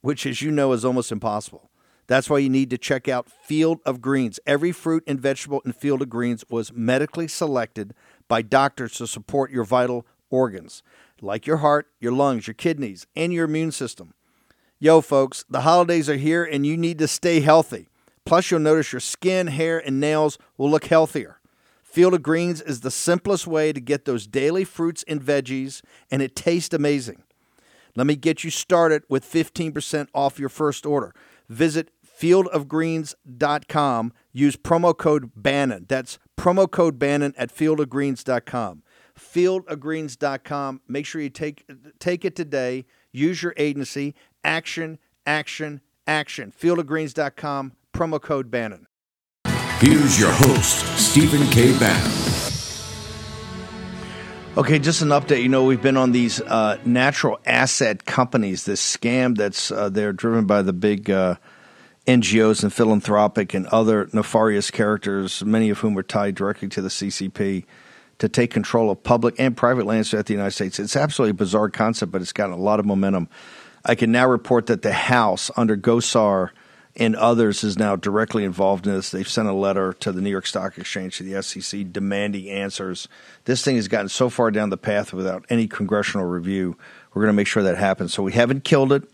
[0.00, 1.70] which, as you know, is almost impossible.
[2.06, 4.40] That's why you need to check out Field of Greens.
[4.46, 7.94] Every fruit and vegetable in Field of Greens was medically selected
[8.28, 10.82] by doctors to support your vital organs,
[11.20, 14.14] like your heart, your lungs, your kidneys, and your immune system.
[14.78, 17.88] Yo, folks, the holidays are here and you need to stay healthy.
[18.24, 21.38] Plus, you'll notice your skin, hair, and nails will look healthier.
[21.92, 26.22] Field of Greens is the simplest way to get those daily fruits and veggies, and
[26.22, 27.22] it tastes amazing.
[27.94, 31.14] Let me get you started with 15% off your first order.
[31.50, 34.12] Visit fieldofgreens.com.
[34.32, 35.84] Use promo code Bannon.
[35.86, 38.82] That's promo code Bannon at fieldofgreens.com.
[39.20, 40.80] Fieldofgreens.com.
[40.88, 41.66] Make sure you take,
[41.98, 42.86] take it today.
[43.12, 44.14] Use your agency.
[44.42, 46.54] Action, action, action.
[46.58, 48.86] Fieldofgreens.com promo code Bannon.
[49.82, 51.76] Here's your host, Stephen K.
[51.76, 52.12] Bannon.
[54.56, 55.42] Okay, just an update.
[55.42, 60.12] You know, we've been on these uh, natural asset companies, this scam that's uh, they're
[60.12, 61.34] driven by the big uh,
[62.06, 66.88] NGOs and philanthropic and other nefarious characters, many of whom are tied directly to the
[66.88, 67.64] CCP,
[68.18, 70.78] to take control of public and private lands throughout the United States.
[70.78, 73.28] It's absolutely a bizarre concept, but it's gotten a lot of momentum.
[73.84, 76.50] I can now report that the House, under Gosar
[76.96, 79.10] and others, is now directly involved in this.
[79.10, 83.08] They've sent a letter to the New York Stock Exchange, to the SEC, demanding answers.
[83.44, 86.76] This thing has gotten so far down the path without any congressional review.
[87.14, 88.12] We're going to make sure that happens.
[88.12, 89.04] So we haven't killed it.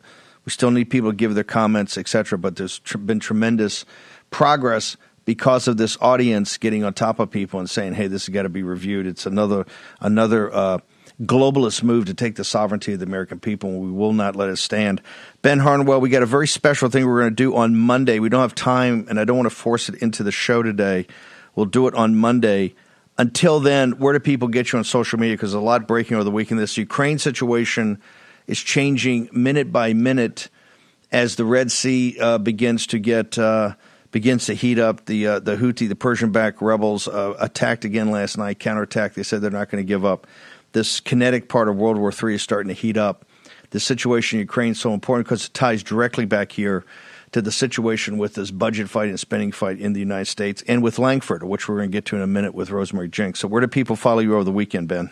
[0.45, 2.39] We still need people to give their comments, etc.
[2.39, 3.85] But there's tr- been tremendous
[4.31, 8.35] progress because of this audience getting on top of people and saying, "Hey, this has
[8.35, 9.67] got to be reviewed." It's another
[10.01, 10.79] another uh,
[11.23, 14.49] globalist move to take the sovereignty of the American people, and we will not let
[14.49, 15.03] it stand.
[15.43, 18.21] Ben Harnwell, we got a very special thing we're going to do on Monday.
[18.21, 21.07] We don't have time, and I don't want to force it into the show today.
[21.57, 22.75] We'll do it on Monday.
[23.17, 25.37] Until then, where do people get you on social media?
[25.37, 26.61] Because a lot breaking over the weekend.
[26.61, 28.01] This Ukraine situation
[28.47, 30.49] is changing minute by minute
[31.11, 33.75] as the Red Sea uh, begins to get uh,
[34.13, 35.07] begins to heat up.
[35.07, 38.61] The uh, the Houthi, the Persian-backed rebels, uh, attacked again last night.
[38.61, 39.15] Counterattack.
[39.15, 40.29] They said they're not going to give up.
[40.73, 43.25] This kinetic part of World War III is starting to heat up.
[43.71, 46.85] The situation in Ukraine is so important because it ties directly back here
[47.33, 50.83] to the situation with this budget fight and spending fight in the United States and
[50.83, 53.41] with Lankford, which we're going to get to in a minute with Rosemary Jenks.
[53.41, 55.11] So, where do people follow you over the weekend, Ben?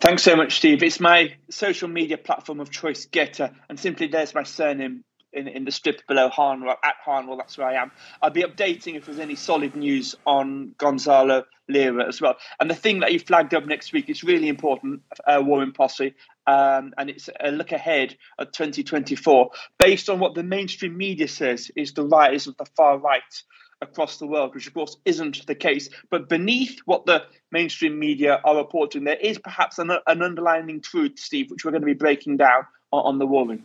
[0.00, 0.82] Thanks so much, Steve.
[0.82, 5.64] It's my social media platform of choice, GETTR, and simply there's my surname in, in
[5.64, 7.90] the strip below Harnwell, at Harnwell, that's where I am.
[8.20, 12.36] I'll be updating if there's any solid news on Gonzalo Lira as well.
[12.58, 15.72] And the thing that you flagged up next week is really important, uh, War Room
[15.72, 16.14] Posse,
[16.46, 19.50] um, and it's a look ahead at 2024.
[19.78, 23.42] Based on what the mainstream media says is the rise of the far right
[23.82, 25.88] across the world, which of course isn't the case.
[26.10, 31.18] But beneath what the mainstream media are reporting, there is perhaps an, an underlying truth,
[31.18, 33.64] Steve, which we're going to be breaking down on, on the warring.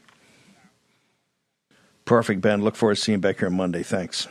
[2.05, 2.63] Perfect, Ben.
[2.63, 3.83] Look forward to seeing you back here on Monday.
[3.83, 4.27] Thanks.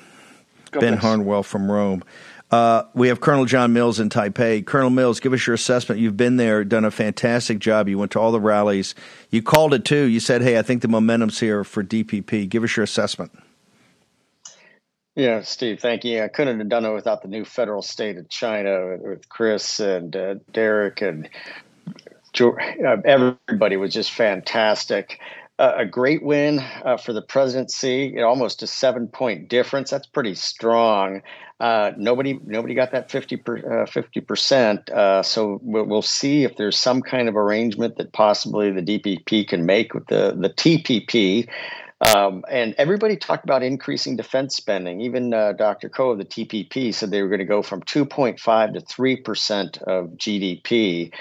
[0.70, 1.02] God ben bless.
[1.02, 2.04] Harnwell from Rome.
[2.50, 4.64] Uh, we have Colonel John Mills in Taipei.
[4.64, 6.00] Colonel Mills, give us your assessment.
[6.00, 7.88] You've been there, done a fantastic job.
[7.88, 8.94] You went to all the rallies.
[9.30, 10.04] You called it too.
[10.04, 12.48] You said, hey, I think the momentum's here for DPP.
[12.48, 13.32] Give us your assessment.
[15.16, 16.22] Yeah, Steve, thank you.
[16.22, 20.14] I couldn't have done it without the new federal state of China with Chris and
[20.14, 21.28] uh, Derek and
[22.32, 25.20] George, uh, everybody was just fantastic.
[25.56, 29.88] A great win uh, for the presidency, you know, almost a seven point difference.
[29.88, 31.22] That's pretty strong.
[31.60, 33.86] Uh, nobody, nobody got that 50 uh,
[34.26, 34.90] percent.
[34.90, 39.64] Uh, so we'll, see if there's some kind of arrangement that possibly the DPP can
[39.64, 41.48] make with the the TPP.
[42.00, 45.00] Um, and everybody talked about increasing defense spending.
[45.00, 45.88] Even uh, Dr.
[45.88, 50.06] Ko of the TPP said they were going to go from 2.5 to 3% of
[50.16, 51.12] GDP.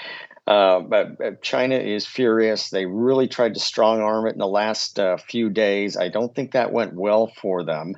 [0.46, 2.68] Uh, but China is furious.
[2.68, 5.96] They really tried to strong arm it in the last uh, few days.
[5.96, 7.94] I don't think that went well for them.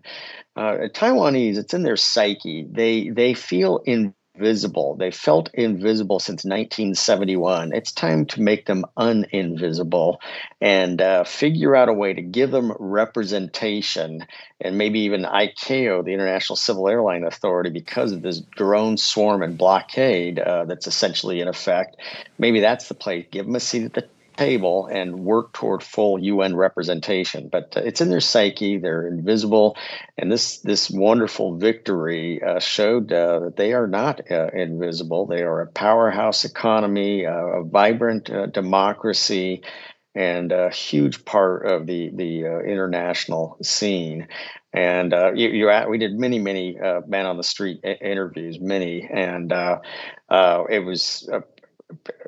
[0.54, 2.66] Uh, Taiwanese, it's in their psyche.
[2.70, 4.94] They they feel in visible.
[4.94, 7.72] They felt invisible since 1971.
[7.72, 10.18] It's time to make them uninvisible
[10.60, 14.26] and uh, figure out a way to give them representation
[14.60, 19.58] and maybe even ICAO, the International Civil Airline Authority, because of this drone swarm and
[19.58, 21.96] blockade uh, that's essentially in effect.
[22.38, 23.26] Maybe that's the place.
[23.30, 27.48] Give them a seat at the table and work toward full UN representation.
[27.48, 29.76] But uh, it's in their psyche; they're invisible,
[30.16, 35.26] and this this wonderful victory uh, showed uh, that they are not uh, invisible.
[35.26, 39.62] They are a powerhouse economy, uh, a vibrant uh, democracy.
[40.18, 44.28] And a huge part of the the international scene,
[44.72, 46.74] and you, you we did many many
[47.06, 51.28] man on the street interviews, many, and it was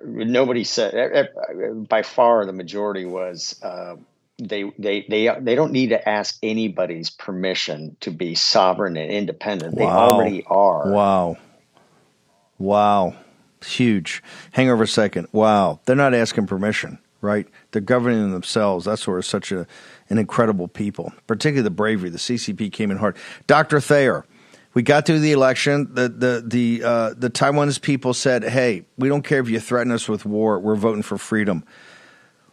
[0.04, 3.96] nobody said eh, eh, by far the majority was uh,
[4.38, 9.74] they they they they don't need to ask anybody's permission to be sovereign and independent.
[9.74, 9.78] Wow.
[9.78, 10.90] They already are.
[10.90, 11.37] Wow.
[12.59, 13.16] Wow.
[13.64, 14.22] Huge.
[14.52, 15.28] Hang over a second.
[15.33, 15.81] Wow.
[15.85, 17.46] They're not asking permission, right?
[17.72, 18.85] They're governing themselves.
[18.85, 19.66] That's where such a
[20.11, 22.11] an incredible people, particularly the bravery.
[22.11, 23.16] The CCP came in hard.
[23.46, 23.81] Dr.
[23.81, 24.25] Thayer,
[24.75, 25.94] we got through the election.
[25.94, 29.92] The the the uh, the Taiwanese people said, "Hey, we don't care if you threaten
[29.92, 30.58] us with war.
[30.58, 31.64] We're voting for freedom."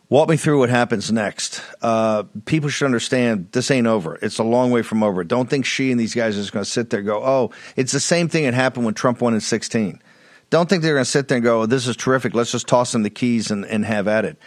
[0.08, 1.64] Walk me through what happens next.
[1.82, 4.20] Uh, people should understand this ain't over.
[4.22, 5.24] It's a long way from over.
[5.24, 7.52] Don't think Xi and these guys are just going to sit there and go, "Oh,
[7.76, 10.02] it's the same thing that happened when Trump won in '16."
[10.52, 12.36] Don't think they're going to sit there and go, oh, "This is terrific.
[12.36, 14.38] Let's just toss them the keys and, and have at it."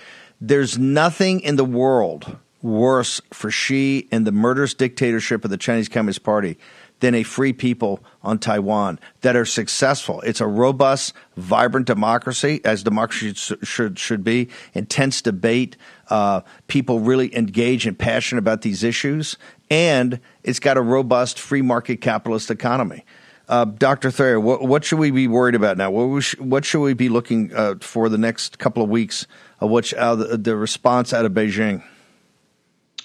[0.40, 5.88] There's nothing in the world worse for Xi and the murderous dictatorship of the Chinese
[5.88, 6.56] Communist Party
[7.00, 10.20] than a free people on Taiwan that are successful.
[10.22, 14.48] It's a robust, vibrant democracy, as democracy should should be.
[14.74, 15.76] Intense debate,
[16.10, 19.36] uh, people really engage and passionate about these issues,
[19.70, 23.04] and it's got a robust free market capitalist economy.
[23.48, 24.10] Uh, Dr.
[24.10, 25.90] Thayer, what, what, should we be worried about now?
[25.90, 29.26] What, sh- what should we be looking uh, for the next couple of weeks?
[29.60, 31.82] Of which uh, the, the response out of Beijing?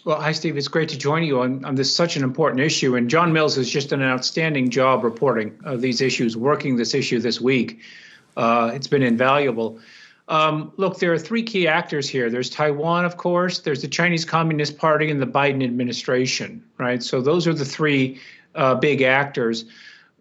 [0.05, 0.57] Well, hi, Steve.
[0.57, 2.97] It's great to join you on, on this such an important issue.
[2.97, 6.93] And John Mills has just done an outstanding job reporting uh, these issues, working this
[6.93, 7.79] issue this week.
[8.35, 9.79] Uh, it's been invaluable.
[10.27, 12.29] Um, look, there are three key actors here.
[12.29, 13.59] There's Taiwan, of course.
[13.59, 17.01] There's the Chinese Communist Party and the Biden administration, right?
[17.01, 18.19] So those are the three
[18.55, 19.63] uh, big actors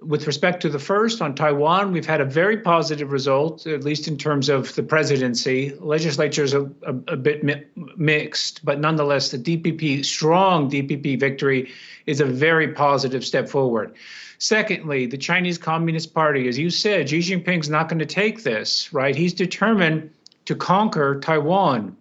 [0.04, 4.08] with respect to the first on Taiwan, we've had a very positive result, at least
[4.08, 5.72] in terms of the presidency.
[5.80, 7.64] Legislatures are a, a bit mi-
[7.96, 11.70] mixed, but nonetheless, the DPP, strong DPP victory
[12.06, 13.94] is a very positive step forward.
[14.38, 18.92] Secondly, the Chinese Communist Party, as you said, Xi Jinping's not going to take this,
[18.92, 19.14] right?
[19.14, 20.10] He's determined
[20.46, 21.96] to conquer Taiwan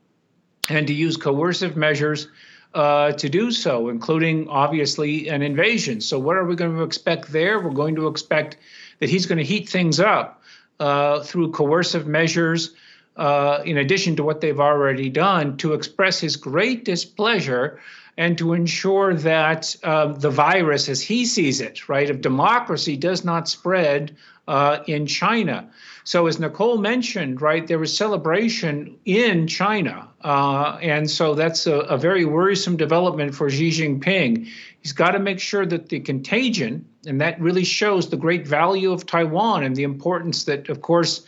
[0.70, 2.28] and to use coercive measures
[2.74, 6.02] uh, to do so, including obviously an invasion.
[6.02, 7.60] So, what are we going to expect there?
[7.60, 8.58] We're going to expect
[9.00, 10.42] that he's going to heat things up
[10.80, 12.74] uh, through coercive measures,
[13.18, 17.80] uh, in addition to what they've already done, to express his great displeasure
[18.18, 23.24] and to ensure that uh, the virus, as he sees it, right, of democracy does
[23.24, 24.16] not spread
[24.48, 25.70] uh, in China.
[26.04, 30.08] So, as Nicole mentioned, right, there was celebration in China.
[30.24, 34.48] Uh, and so that's a, a, very worrisome development for Xi Jinping.
[34.82, 38.92] He's got to make sure that the contagion, and that really shows the great value
[38.92, 41.24] of Taiwan and the importance that, of course,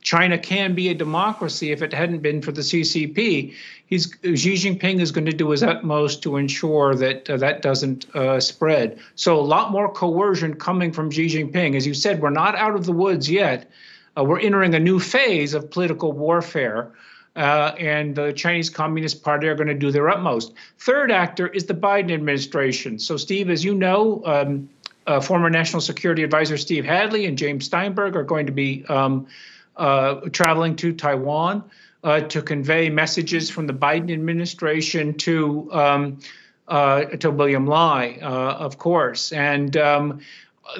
[0.00, 3.54] China can be a democracy if it hadn't been for the CCP.
[3.86, 8.14] He's, Xi Jinping is going to do his utmost to ensure that uh, that doesn't
[8.14, 8.98] uh, spread.
[9.16, 11.74] So, a lot more coercion coming from Xi Jinping.
[11.76, 13.70] As you said, we're not out of the woods yet.
[14.18, 16.92] Uh, we're entering a new phase of political warfare.
[17.36, 20.54] Uh, and the Chinese Communist Party are going to do their utmost.
[20.78, 22.98] Third actor is the Biden administration.
[22.98, 24.68] So, Steve, as you know, um,
[25.06, 29.28] uh, former National Security Advisor Steve Hadley and James Steinberg are going to be um,
[29.76, 31.62] uh, traveling to Taiwan
[32.02, 36.18] uh, to convey messages from the Biden administration to um,
[36.66, 39.76] uh, to William Lai, of course, and.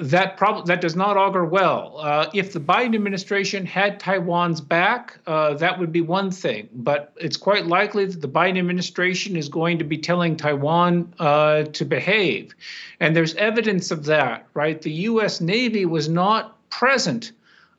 [0.01, 1.97] That prob- that does not augur well.
[1.99, 6.69] Uh, if the Biden administration had Taiwan's back, uh, that would be one thing.
[6.73, 11.63] But it's quite likely that the Biden administration is going to be telling Taiwan uh,
[11.63, 12.53] to behave,
[12.99, 14.47] and there's evidence of that.
[14.53, 15.41] Right, the U.S.
[15.41, 17.31] Navy was not present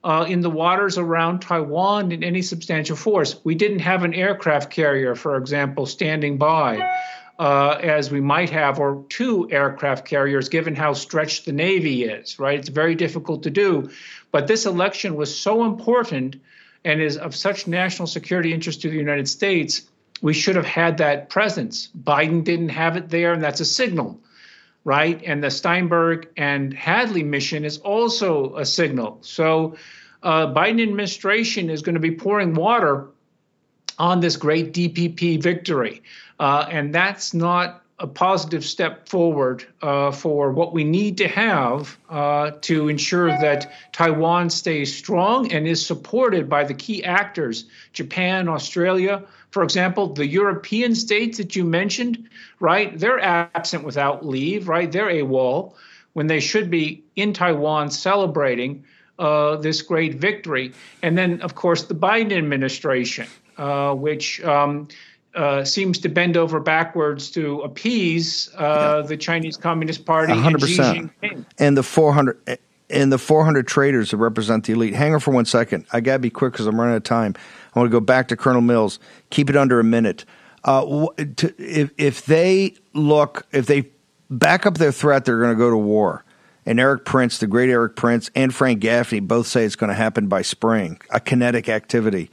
[0.03, 3.37] uh, in the waters around Taiwan in any substantial force.
[3.45, 6.79] We didn't have an aircraft carrier, for example, standing by.
[7.41, 12.39] Uh, as we might have, or two aircraft carriers, given how stretched the Navy is,
[12.39, 12.59] right?
[12.59, 13.89] It's very difficult to do.
[14.31, 16.37] But this election was so important
[16.85, 19.89] and is of such national security interest to the United States,
[20.21, 21.89] we should have had that presence.
[21.99, 24.21] Biden didn't have it there, and that's a signal
[24.85, 25.23] right?
[25.27, 29.19] And the Steinberg and Hadley mission is also a signal.
[29.21, 29.77] So,
[30.23, 33.09] uh, Biden administration is going to be pouring water
[33.99, 36.03] on this great DPP victory,
[36.41, 41.99] uh, and that's not a positive step forward uh, for what we need to have
[42.09, 48.49] uh, to ensure that Taiwan stays strong and is supported by the key actors Japan,
[48.49, 52.99] Australia, for example, the European states that you mentioned, right?
[52.99, 54.91] They're absent without leave, right?
[54.91, 55.75] They're AWOL
[56.15, 58.85] when they should be in Taiwan celebrating
[59.19, 60.73] uh, this great victory.
[61.03, 63.27] And then, of course, the Biden administration,
[63.59, 64.89] uh, which um,
[65.35, 69.07] uh, seems to bend over backwards to appease uh, yeah.
[69.07, 71.11] the Chinese Communist Party 100%.
[71.23, 72.59] and And the 400
[72.91, 74.95] and the 400 traders that represent the elite.
[74.95, 75.87] Hang on for one second.
[75.93, 77.35] I got to be quick because I'm running out of time.
[77.75, 78.99] I want to go back to Colonel Mills.
[79.31, 80.25] Keep it under a minute.
[80.65, 81.07] Uh,
[81.37, 83.91] to, if, if they look, if they
[84.29, 86.25] back up their threat, they're going to go to war.
[86.67, 89.95] And Erik Prince, the great Erik Prince, and Frank Gaffney both say it's going to
[89.95, 92.31] happen by spring, a kinetic activity.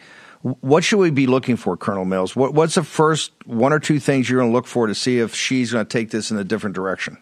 [0.62, 2.36] What should we be looking for, Colonel Mills?
[2.36, 5.20] What, what's the first one or two things you're going to look for to see
[5.20, 7.18] if Xi's going to take this in a different direction?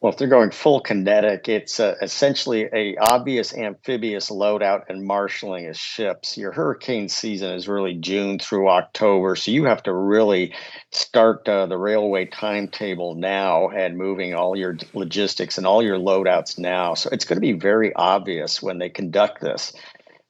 [0.00, 5.66] Well, if they're going full kinetic, it's uh, essentially a obvious amphibious loadout and marshaling
[5.66, 6.38] of ships.
[6.38, 10.54] Your hurricane season is really June through October, so you have to really
[10.92, 16.60] start uh, the railway timetable now and moving all your logistics and all your loadouts
[16.60, 16.94] now.
[16.94, 19.72] So it's going to be very obvious when they conduct this.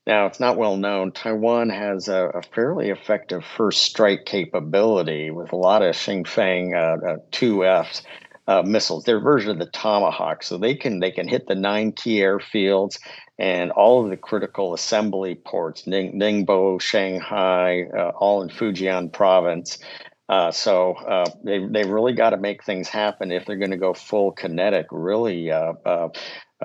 [0.08, 1.12] Now, it's not well known.
[1.12, 6.72] Taiwan has a, a fairly effective first strike capability with a lot of Hsiung Feng
[6.72, 8.02] uh, 2Fs
[8.48, 9.04] uh, uh, missiles.
[9.04, 12.98] Their version of the Tomahawk, so they can they can hit the nine key airfields
[13.38, 19.78] and all of the critical assembly ports, Ning, Ningbo, Shanghai, uh, all in Fujian province.
[20.26, 23.76] Uh, so uh, they they really got to make things happen if they're going to
[23.76, 24.86] go full kinetic.
[24.90, 25.80] Really, because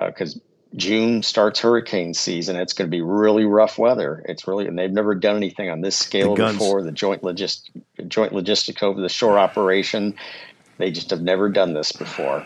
[0.00, 2.56] uh, uh, June starts hurricane season.
[2.56, 4.24] It's going to be really rough weather.
[4.28, 6.82] It's really, and they've never done anything on this scale before.
[6.82, 7.70] The joint logist,
[8.08, 10.16] joint logistic over the shore operation,
[10.78, 12.44] they just have never done this before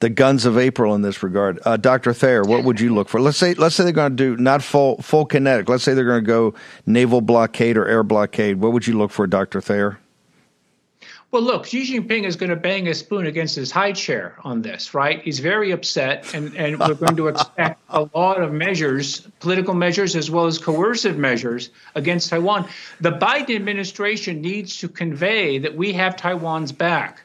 [0.00, 1.58] the guns of April in this regard.
[1.64, 2.12] Uh, Dr.
[2.12, 3.20] Thayer, what would you look for?
[3.20, 5.68] Let's say let's say they're going to do not full full kinetic.
[5.68, 8.58] Let's say they're going to go naval blockade or air blockade.
[8.58, 9.60] What would you look for, Dr.
[9.60, 9.98] Thayer?
[11.36, 14.62] Well, look, Xi Jinping is going to bang a spoon against his high chair on
[14.62, 15.20] this, right?
[15.20, 20.16] He's very upset, and, and we're going to expect a lot of measures, political measures
[20.16, 22.66] as well as coercive measures against Taiwan.
[23.02, 27.20] The Biden administration needs to convey that we have Taiwan's back.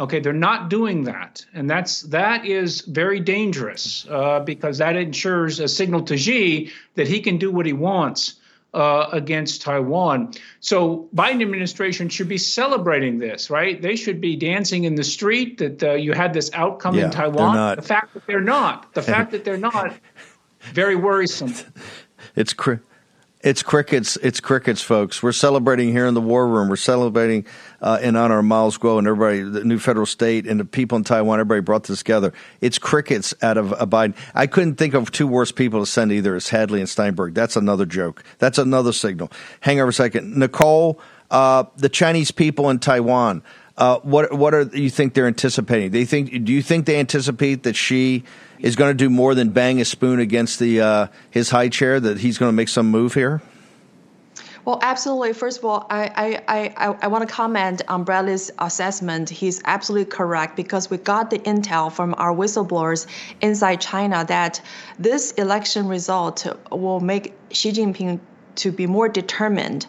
[0.00, 5.60] Okay, they're not doing that, and that's that is very dangerous uh, because that ensures
[5.60, 8.34] a signal to Xi that he can do what he wants
[8.74, 10.32] uh, against Taiwan.
[10.60, 13.80] So Biden administration should be celebrating this, right?
[13.80, 17.10] They should be dancing in the street that uh, you had this outcome yeah, in
[17.10, 17.76] Taiwan.
[17.76, 19.94] The fact that they're not, the fact that they're not,
[20.72, 21.54] very worrisome.
[22.36, 22.52] It's.
[22.52, 22.76] Cr-
[23.44, 24.16] it's crickets.
[24.16, 25.22] It's crickets, folks.
[25.22, 26.70] We're celebrating here in the war room.
[26.70, 27.44] We're celebrating
[27.82, 30.96] uh, in honor of Miles Guo and everybody, the new federal state and the people
[30.96, 31.40] in Taiwan.
[31.40, 32.32] Everybody brought this together.
[32.62, 34.16] It's crickets out of a Biden.
[34.34, 37.34] I couldn't think of two worse people to send either as Hadley and Steinberg.
[37.34, 38.24] That's another joke.
[38.38, 39.30] That's another signal.
[39.60, 40.98] Hang over a second, Nicole.
[41.30, 43.42] Uh, the Chinese people in Taiwan.
[43.76, 45.90] Uh, what what are you think they're anticipating?
[45.90, 48.24] They think do you think they anticipate that Xi
[48.64, 52.00] is going to do more than bang a spoon against the uh, his high chair?
[52.00, 53.42] That he's going to make some move here?
[54.64, 55.34] Well, absolutely.
[55.34, 59.28] First of all, I, I, I, I want to comment on Bradley's assessment.
[59.28, 63.06] He's absolutely correct because we got the intel from our whistleblowers
[63.42, 64.62] inside China that
[64.98, 68.18] this election result will make Xi Jinping
[68.54, 69.86] to be more determined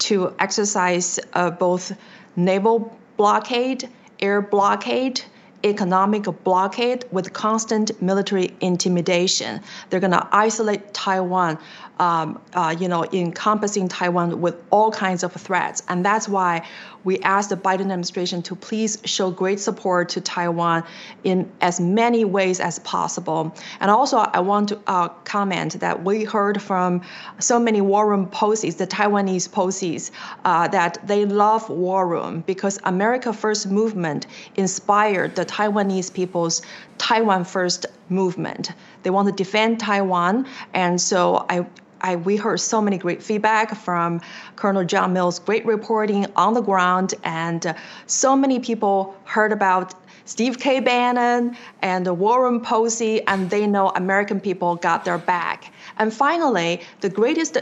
[0.00, 1.96] to exercise uh, both
[2.36, 3.88] naval blockade,
[4.20, 5.22] air blockade,
[5.64, 9.60] economic blockade with constant military intimidation.
[9.90, 11.58] They're going to isolate Taiwan
[12.00, 15.82] um, uh, you know, encompassing Taiwan with all kinds of threats.
[15.88, 16.66] And that's why
[17.04, 20.84] we asked the Biden administration to please show great support to Taiwan
[21.24, 23.54] in as many ways as possible.
[23.80, 27.02] And also, I want to uh, comment that we heard from
[27.38, 30.10] so many War Room POSIs, the Taiwanese POSIs,
[30.44, 34.26] uh, that they love War Room because America First movement
[34.56, 36.62] inspired the Taiwanese people's
[36.98, 38.72] Taiwan First movement.
[39.02, 40.46] They want to defend Taiwan.
[40.74, 41.66] And so I
[42.00, 44.20] I, we heard so many great feedback from
[44.56, 47.74] Colonel John Mills, great reporting on the ground, and uh,
[48.06, 49.94] so many people heard about
[50.24, 50.80] Steve K.
[50.80, 55.72] Bannon and War Room Posse, and they know American people got their back.
[55.98, 57.56] And finally, the greatest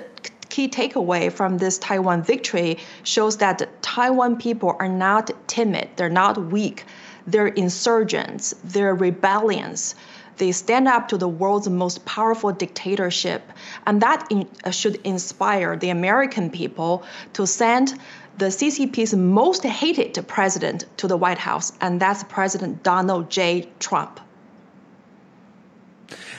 [0.49, 6.51] key takeaway from this Taiwan victory shows that Taiwan people are not timid, they're not
[6.51, 6.85] weak,
[7.27, 9.95] they're insurgents, they're rebellions.
[10.37, 13.43] They stand up to the world's most powerful dictatorship.
[13.87, 17.99] And that in, uh, should inspire the American people to send
[18.39, 23.69] the CCP's most hated president to the White House, and that's President Donald J.
[23.79, 24.21] Trump.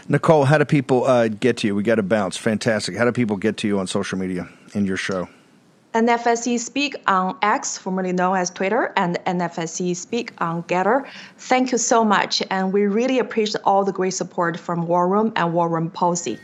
[0.08, 1.76] Nicole, how do people uh, get to you?
[1.76, 2.38] We got to bounce.
[2.38, 2.95] Fantastic.
[2.95, 5.28] How do people get to you on social media in your show?
[5.98, 11.08] NFSC Speak on X, formerly known as Twitter, and NFSC Speak on Gettr.
[11.39, 15.34] Thank you so much, and we really appreciate all the great support from War Room
[15.36, 16.38] and War Room POSI.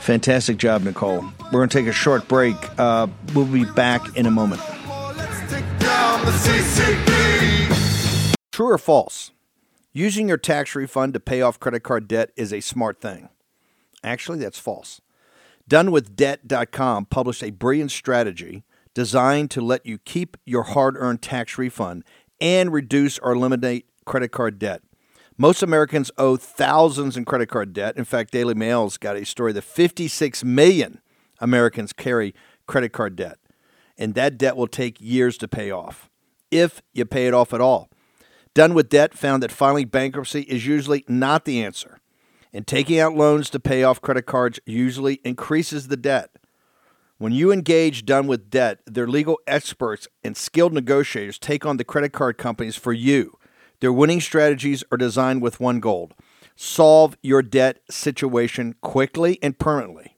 [0.00, 1.22] Fantastic job, Nicole.
[1.52, 2.56] We're going to take a short break.
[2.78, 4.62] Uh, we'll be back in a moment.
[8.52, 9.32] True or false?
[9.92, 13.28] Using your tax refund to pay off credit card debt is a smart thing.
[14.02, 15.02] Actually, that's false.
[15.68, 18.64] DoneWithDebt.com published a brilliant strategy
[18.94, 22.04] designed to let you keep your hard earned tax refund
[22.40, 24.82] and reduce or eliminate credit card debt.
[25.36, 27.96] Most Americans owe thousands in credit card debt.
[27.96, 31.00] In fact, Daily Mail's got a story that 56 million
[31.38, 32.34] Americans carry
[32.66, 33.38] credit card debt,
[33.98, 36.08] and that debt will take years to pay off,
[36.50, 37.90] if you pay it off at all.
[38.54, 41.97] Done with Debt found that filing bankruptcy is usually not the answer
[42.52, 46.30] and taking out loans to pay off credit cards usually increases the debt.
[47.18, 51.84] When you engage done with debt, their legal experts and skilled negotiators take on the
[51.84, 53.36] credit card companies for you.
[53.80, 56.12] Their winning strategies are designed with one goal
[56.60, 60.16] solve your debt situation quickly and permanently.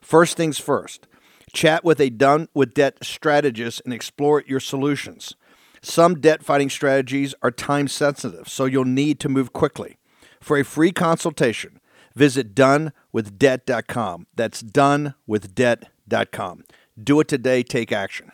[0.00, 1.08] First things first,
[1.52, 5.34] chat with a done with debt strategist and explore your solutions.
[5.82, 9.96] Some debt fighting strategies are time sensitive, so you'll need to move quickly.
[10.40, 11.80] For a free consultation,
[12.14, 14.26] visit donewithdebt.com.
[14.34, 16.64] That's donewithdebt.com.
[17.02, 18.32] Do it today, take action.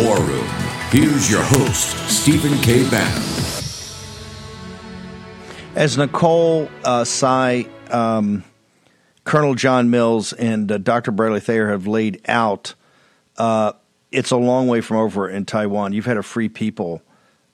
[0.00, 0.46] War Room.
[0.90, 2.88] Here's your host, Stephen K.
[2.90, 3.22] Bannon.
[5.76, 8.44] As Nicole uh, Sy, um,
[9.24, 11.12] Colonel John Mills, and uh, Dr.
[11.12, 12.74] Bradley Thayer have laid out,
[13.36, 13.72] uh,
[14.10, 15.92] it's a long way from over in Taiwan.
[15.92, 17.02] You've had a free people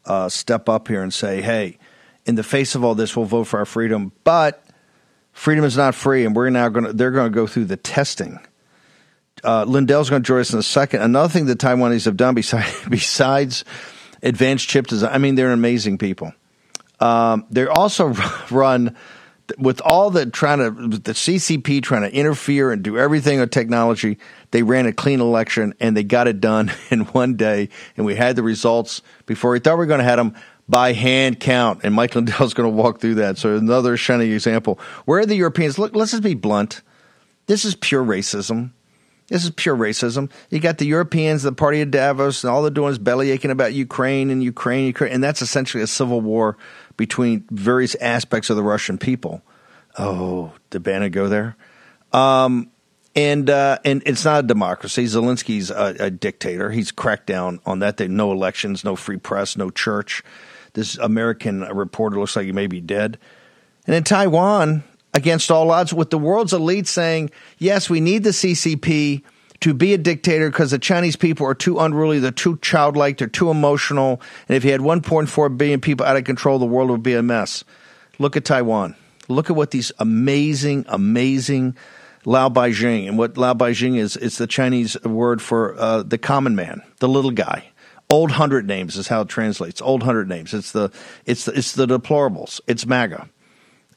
[0.07, 1.79] uh, step up here and say, hey,
[2.27, 4.63] in the face of all this, we'll vote for our freedom, but
[5.33, 7.77] freedom is not free, and we're now going to, they're going to go through the
[7.77, 8.39] testing.
[9.45, 11.03] Uh, Lindell's going to join us in a second.
[11.03, 13.65] Another thing the Taiwanese have done besides, besides
[14.23, 16.33] advanced chip design, I mean, they're amazing people.
[16.99, 18.09] Um, they also
[18.51, 18.97] run
[19.59, 24.19] with all the trying to the CCP trying to interfere and do everything with technology.
[24.51, 28.17] They ran a clean election and they got it done in one day, and we
[28.17, 30.35] had the results before we thought we were going to have them
[30.69, 31.81] by hand count.
[31.83, 33.39] And Mike Lindell's going to walk through that.
[33.39, 34.79] So another shining example.
[35.05, 35.79] Where are the Europeans?
[35.79, 36.83] Look, let's just be blunt.
[37.47, 38.73] This is pure racism.
[39.29, 40.31] This is pure racism.
[40.51, 43.51] You got the Europeans, the party of Davos, and all they're doing is belly aching
[43.51, 46.57] about Ukraine and Ukraine, Ukraine, and that's essentially a civil war
[46.97, 49.43] between various aspects of the Russian people.
[49.99, 51.57] Oh, did Bannon go there?
[52.13, 52.71] Um,
[53.17, 55.05] and uh, and it's not a democracy.
[55.05, 56.71] Zelensky's a, a, dictator.
[56.71, 57.97] He's cracked down on that.
[57.97, 60.23] They no elections, no free press, no church.
[60.77, 63.19] This American reporter looks like he may be dead.
[63.87, 68.31] And in Taiwan, against all odds, with the world's elite saying, yes, we need the
[68.31, 69.23] CCP
[69.61, 73.27] to be a dictator because the Chinese people are too unruly, they're too childlike, they're
[73.27, 74.21] too emotional.
[74.51, 77.23] And if you had 1.4 billion people out of control, the world would be a
[77.23, 77.65] mess.
[78.19, 78.97] Look at Taiwan.
[79.29, 81.75] Look at what these amazing, amazing
[82.27, 83.09] Lao Baixing.
[83.09, 87.09] And what Lao Baixing is, it's the Chinese word for uh, the common man, the
[87.09, 87.71] little guy.
[88.09, 89.81] Old hundred names is how it translates.
[89.81, 90.55] Old hundred names.
[90.55, 90.93] It's the
[91.25, 92.61] it's the, it's the deplorables.
[92.67, 93.29] It's MAGA,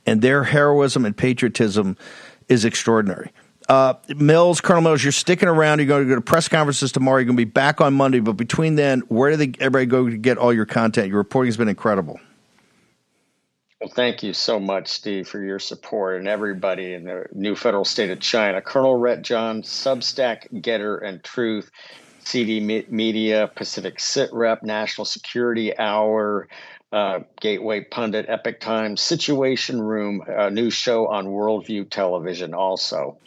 [0.05, 1.95] and their heroism and patriotism
[2.47, 3.31] is extraordinary.
[3.67, 5.77] Uh, Mills, Colonel Mills, you're sticking around.
[5.77, 7.19] You're going to go to press conferences tomorrow.
[7.19, 8.19] You're going to be back on Monday.
[8.19, 11.09] But between then, where do they, everybody go to get all your content?
[11.09, 12.19] Your reporting has been incredible.
[13.79, 17.85] Well, thank you so much, Steve, for your support and everybody in the new federal
[17.85, 18.59] state of China.
[18.59, 21.69] Colonel Rhett John, Substack, GETTR, and Truth,
[22.29, 22.59] CD
[22.89, 26.47] Media, Pacific Sit Rep, National Security Hour,
[26.91, 33.17] uh, Gateway Pundit, Epoch Times, Situation Room, a new show on Worldview Television also.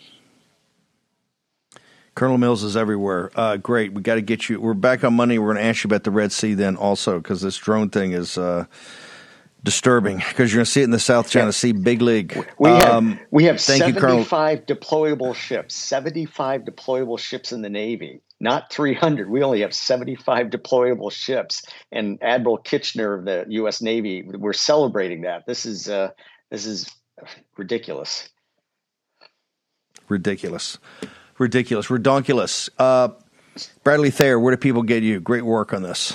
[2.15, 3.33] Colonel Mills is everywhere.
[3.35, 3.93] Uh, great.
[3.93, 4.61] We got to get you.
[4.61, 5.39] We're back on Monday.
[5.39, 8.13] We're going to ask you about the Red Sea then also because this drone thing
[8.13, 8.39] is.
[8.39, 8.67] Uh,
[9.65, 12.37] disturbing because you're going to see it in the South China Sea, big league.
[12.59, 18.21] We um, have we have 75 you, deployable ships, 75 deployable ships in the Navy,
[18.41, 19.31] not 300.
[19.31, 23.81] We only have 75 deployable ships, and Admiral Kitchener of the U.S.
[23.81, 25.47] Navy, we're celebrating that.
[25.47, 26.11] This is uh,
[26.51, 26.91] this is
[27.57, 28.29] ridiculous.
[30.09, 30.79] Ridiculous,
[31.39, 32.69] ridiculous, redonkulous.
[32.79, 33.11] Uh,
[33.85, 35.21] Bradley Thayer, where do people get you?
[35.21, 36.15] Great work on this.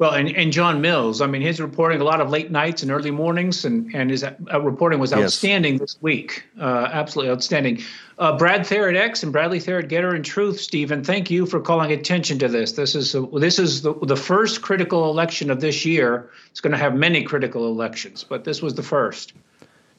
[0.00, 2.90] Well, and, and John Mills, I mean, his reporting a lot of late nights and
[2.90, 5.80] early mornings, and, and his uh, reporting was outstanding yes.
[5.80, 6.42] this week.
[6.58, 7.82] Uh, absolutely outstanding.
[8.18, 11.44] Uh, Brad Thayer at X and Bradley Thayer at GETTR and Truth, Stephen, thank you
[11.44, 12.72] for calling attention to this.
[12.72, 16.30] This is a, this is the, the first critical election of this year.
[16.50, 19.34] It's going to have many critical elections, but this was the first.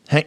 [0.07, 0.25] Hang,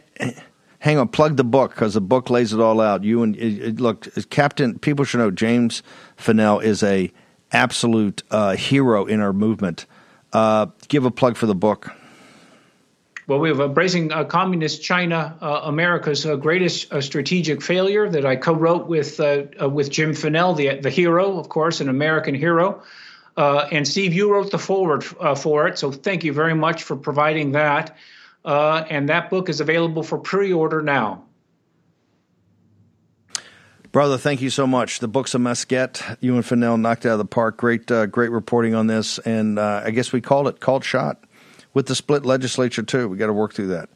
[0.78, 3.02] hang on, plug the book because the book lays it all out.
[3.02, 4.78] You and look, Captain.
[4.78, 5.82] People should know James
[6.16, 7.10] Fanell is a
[7.52, 9.86] absolute uh, hero in our movement.
[10.32, 11.92] Uh, give a plug for the book.
[13.26, 18.26] Well, we have Embracing uh, Communist China, uh, America's uh, greatest uh, strategic failure that
[18.26, 22.34] I co-wrote with uh, uh, with Jim Fanell, the the hero, of course, an American
[22.34, 22.82] hero.
[23.36, 25.02] and Steve, you wrote the forward
[25.38, 27.96] for it, so thank you very much for providing that.
[28.44, 31.24] and that book is available for pre-order now.
[33.94, 34.98] Brother, thank you so much.
[34.98, 36.02] The book's a must get.
[36.18, 37.56] You and Fanell knocked out of the park.
[37.56, 41.22] Great, uh, great reporting on this, and uh, I guess we called it called shot
[41.74, 43.08] with the split legislature too.
[43.08, 43.88] We got to work through that.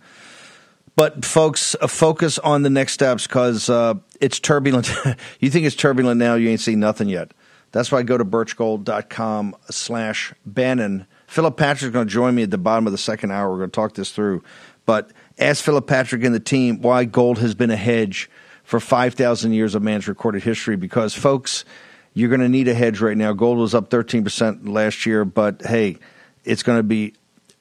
[0.94, 4.88] But folks, uh, focus on the next steps because uh, it's turbulent.
[5.40, 6.36] you think it's turbulent now?
[6.36, 7.32] You ain't seen nothing yet.
[7.72, 11.08] That's why I go to birchgold.com slash Bannon.
[11.26, 13.50] Philip Patrick's going to join me at the bottom of the second hour.
[13.50, 14.44] We're going to talk this through.
[14.86, 18.30] But ask Philip Patrick and the team why gold has been a hedge
[18.68, 21.64] for 5,000 years of man's recorded history because, folks,
[22.12, 23.32] you're going to need a hedge right now.
[23.32, 25.96] Gold was up 13% last year, but hey,
[26.44, 27.14] it's going to be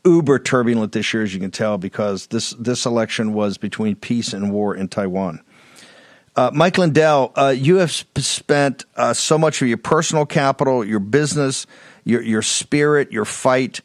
[0.03, 4.33] uber turbulent this year, as you can tell, because this, this election was between peace
[4.33, 5.41] and war in Taiwan.
[6.35, 10.99] Uh, Mike Lindell, uh, you have spent uh, so much of your personal capital, your
[10.99, 11.65] business,
[12.03, 13.79] your your spirit, your fight,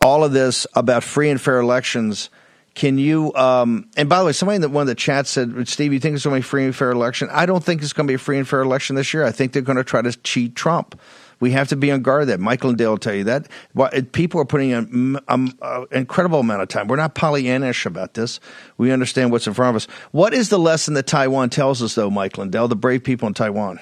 [0.00, 2.30] all of this about free and fair elections.
[2.74, 3.34] Can you?
[3.34, 6.00] Um, and by the way, somebody in the, one of the chats said, "Steve, you
[6.00, 8.06] think it's going to be a free and fair election?" I don't think it's going
[8.06, 9.24] to be a free and fair election this year.
[9.24, 10.98] I think they're going to try to cheat Trump.
[11.38, 12.28] We have to be on guard.
[12.28, 13.48] That Mike Lindell will tell you that.
[13.76, 16.86] Uh, people are putting an um, uh, incredible amount of time.
[16.86, 18.40] We're not Pollyannish about this.
[18.78, 19.88] We understand what's in front of us.
[20.12, 23.34] What is the lesson that Taiwan tells us, though, Mike Lindell, the brave people in
[23.34, 23.80] Taiwan?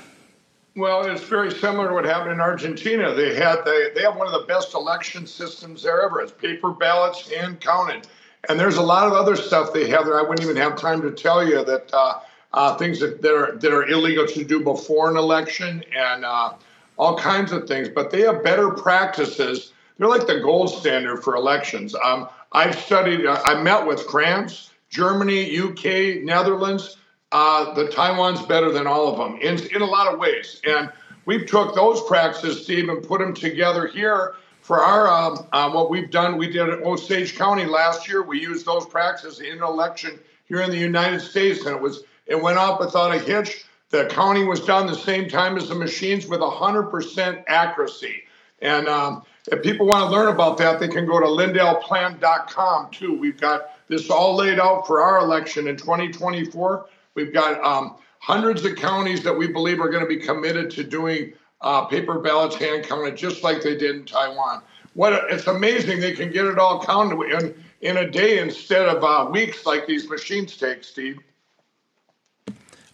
[0.76, 3.12] Well, it's very similar to what happened in Argentina.
[3.12, 6.20] They had they, they have one of the best election systems there ever.
[6.20, 8.07] It's paper ballots, hand counted,
[8.49, 10.18] and there's a lot of other stuff they have there.
[10.18, 12.20] I wouldn't even have time to tell you that uh,
[12.53, 16.55] uh, things that, that are that are illegal to do before an election, and uh,
[17.01, 19.72] all kinds of things, but they have better practices.
[19.97, 21.95] They're like the gold standard for elections.
[21.95, 26.99] Um, I've studied, uh, I met with France, Germany, UK, Netherlands.
[27.32, 30.61] Uh, the Taiwan's better than all of them in, in a lot of ways.
[30.66, 30.91] And
[31.24, 35.91] we've took those practices, Steve, and put them together here for our um, uh, what
[35.91, 36.37] we've done.
[36.37, 38.23] We did at Osage County last year.
[38.23, 42.03] We used those practices in an election here in the United States, and it was
[42.27, 43.65] it went off without a hitch.
[43.91, 48.23] The counting was done the same time as the machines with 100% accuracy.
[48.63, 53.19] And um, if people want to learn about that, they can go to lindellplan.com too.
[53.19, 56.87] We've got this all laid out for our election in 2024.
[57.15, 60.85] We've got um, hundreds of counties that we believe are going to be committed to
[60.85, 64.63] doing uh, paper ballots hand counted, just like they did in Taiwan.
[64.95, 69.03] What it's amazing they can get it all counted in in a day instead of
[69.05, 71.19] uh, weeks like these machines take, Steve.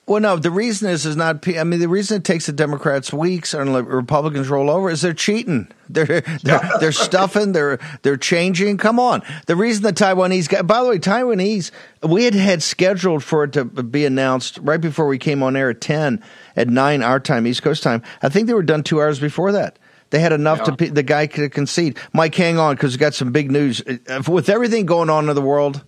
[0.08, 1.46] Well, no, the reason is is not.
[1.48, 5.02] I mean, the reason it takes the Democrats weeks and the Republicans roll over is
[5.02, 5.68] they're cheating.
[5.88, 7.52] They're they're, they're stuffing.
[7.52, 8.76] They're they're changing.
[8.78, 9.22] Come on.
[9.46, 10.66] The reason the Taiwanese got.
[10.66, 11.70] By the way, Taiwanese.
[12.02, 15.70] We had had scheduled for it to be announced right before we came on air
[15.70, 16.22] at ten
[16.56, 18.02] at nine our time, East Coast time.
[18.22, 19.78] I think they were done two hours before that.
[20.10, 20.74] They had enough yeah.
[20.76, 21.98] to the guy could concede.
[22.12, 23.82] Mike, hang on because we got some big news
[24.28, 25.84] with everything going on in the world.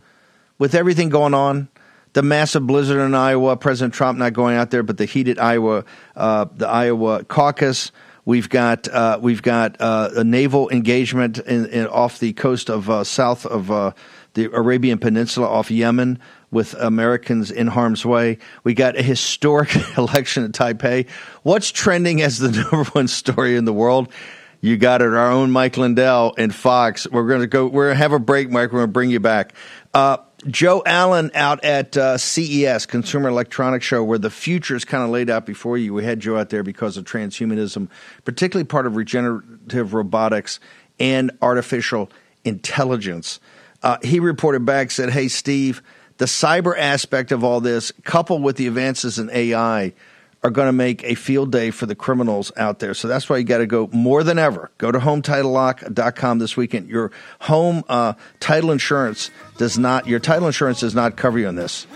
[0.58, 1.68] With everything going on,
[2.14, 5.84] the massive blizzard in Iowa, President Trump not going out there, but the heated Iowa,
[6.16, 7.92] uh, the Iowa caucus.
[8.24, 12.90] We've got uh, we've got uh, a naval engagement in, in, off the coast of
[12.90, 13.92] uh, south of uh,
[14.34, 16.18] the Arabian Peninsula, off Yemen,
[16.50, 18.38] with Americans in harm's way.
[18.64, 21.08] We got a historic election in Taipei.
[21.42, 24.12] What's trending as the number one story in the world?
[24.60, 25.08] You got it.
[25.08, 27.06] Our own Mike Lindell and Fox.
[27.08, 27.66] We're going to go.
[27.66, 28.72] We're going to have a break, Mike.
[28.72, 29.54] We're going to bring you back.
[29.94, 35.02] Uh, Joe Allen out at uh, CES, Consumer Electronics Show, where the future is kind
[35.02, 35.94] of laid out before you.
[35.94, 37.88] We had Joe out there because of transhumanism,
[38.24, 40.60] particularly part of regenerative robotics
[41.00, 42.10] and artificial
[42.44, 43.40] intelligence.
[43.82, 45.82] Uh, he reported back, said, Hey, Steve,
[46.18, 49.94] the cyber aspect of all this, coupled with the advances in AI,
[50.42, 52.94] are going to make a field day for the criminals out there.
[52.94, 54.70] So that's why you got to go more than ever.
[54.78, 56.88] Go to HomeTitleLock.com this weekend.
[56.88, 57.10] Your
[57.40, 61.86] home uh, title insurance does not, your title insurance does not cover you on this.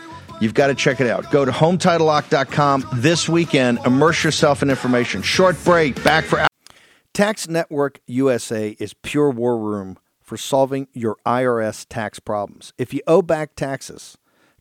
[0.40, 1.30] You've got to check it out.
[1.30, 3.78] Go to HomeTitleLock.com this weekend.
[3.84, 5.22] Immerse yourself in information.
[5.22, 6.02] Short break.
[6.02, 6.44] Back for.
[7.14, 9.98] Tax Network USA is pure war room
[10.32, 12.72] for solving your IRS tax problems.
[12.78, 14.16] If you owe back taxes,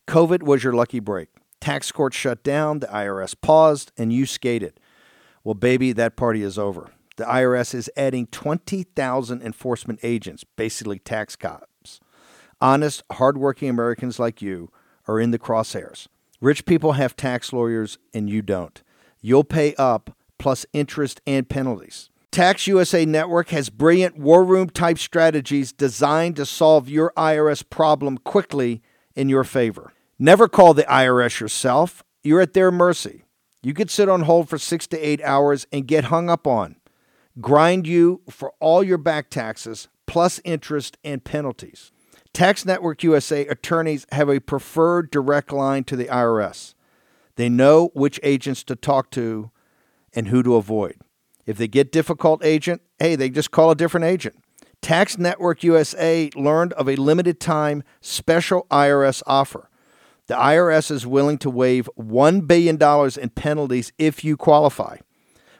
[0.06, 1.30] COVID was your lucky break.
[1.62, 4.78] Tax court shut down, the IRS paused, and you skated.
[5.44, 6.90] Well, baby, that party is over.
[7.16, 12.00] The IRS is adding 20,000 enforcement agents, basically tax cops.
[12.60, 14.70] Honest, hardworking Americans like you
[15.08, 16.06] are in the crosshairs.
[16.42, 18.82] Rich people have tax lawyers, and you don't.
[19.22, 22.10] You'll pay up plus interest and penalties.
[22.32, 28.16] Tax USA Network has brilliant war room type strategies designed to solve your IRS problem
[28.16, 28.80] quickly
[29.14, 29.92] in your favor.
[30.18, 32.02] Never call the IRS yourself.
[32.22, 33.24] You're at their mercy.
[33.62, 36.76] You could sit on hold for six to eight hours and get hung up on,
[37.38, 41.92] grind you for all your back taxes, plus interest and penalties.
[42.32, 46.72] Tax Network USA attorneys have a preferred direct line to the IRS.
[47.36, 49.50] They know which agents to talk to
[50.14, 50.96] and who to avoid.
[51.46, 54.36] If they get difficult agent, hey, they just call a different agent.
[54.80, 59.68] Tax Network USA learned of a limited time special IRS offer.
[60.26, 62.78] The IRS is willing to waive $1 billion
[63.20, 64.98] in penalties if you qualify.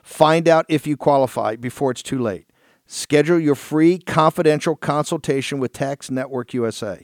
[0.02, 2.46] Find out if you qualify before it's too late.
[2.86, 7.02] Schedule your free confidential consultation with Tax Network USA.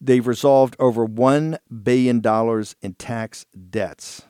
[0.00, 2.22] They've resolved over $1 billion
[2.82, 4.22] in tax debts.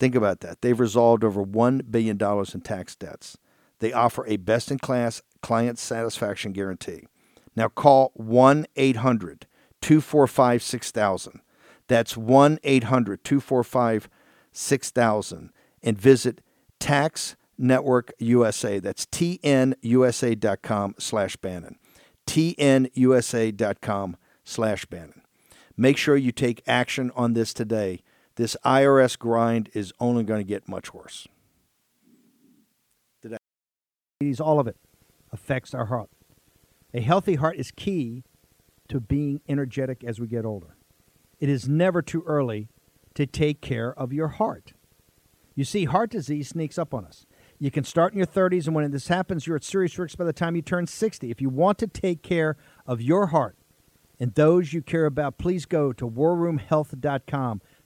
[0.00, 0.62] Think about that.
[0.62, 3.38] They've resolved over $1 billion in tax debts.
[3.78, 7.06] They offer a best in class client satisfaction guarantee.
[7.54, 9.46] Now call 1 800
[9.80, 11.40] 245 6000.
[11.86, 14.08] That's 1 800 245
[14.52, 15.50] 6000.
[15.82, 16.40] And visit
[16.80, 18.78] taxnetworkusa.com Network USA.
[18.78, 21.76] That's tnusa.com slash Bannon.
[22.26, 25.22] tnusa.com slash Bannon.
[25.76, 28.02] Make sure you take action on this today.
[28.40, 31.28] This IRS grind is only going to get much worse.
[34.40, 34.78] All of it
[35.30, 36.08] affects our heart.
[36.94, 38.24] A healthy heart is key
[38.88, 40.74] to being energetic as we get older.
[41.38, 42.70] It is never too early
[43.12, 44.72] to take care of your heart.
[45.54, 47.26] You see, heart disease sneaks up on us.
[47.58, 50.24] You can start in your 30s, and when this happens, you're at serious risk by
[50.24, 51.30] the time you turn 60.
[51.30, 53.58] If you want to take care of your heart
[54.18, 57.60] and those you care about, please go to warroomhealth.com.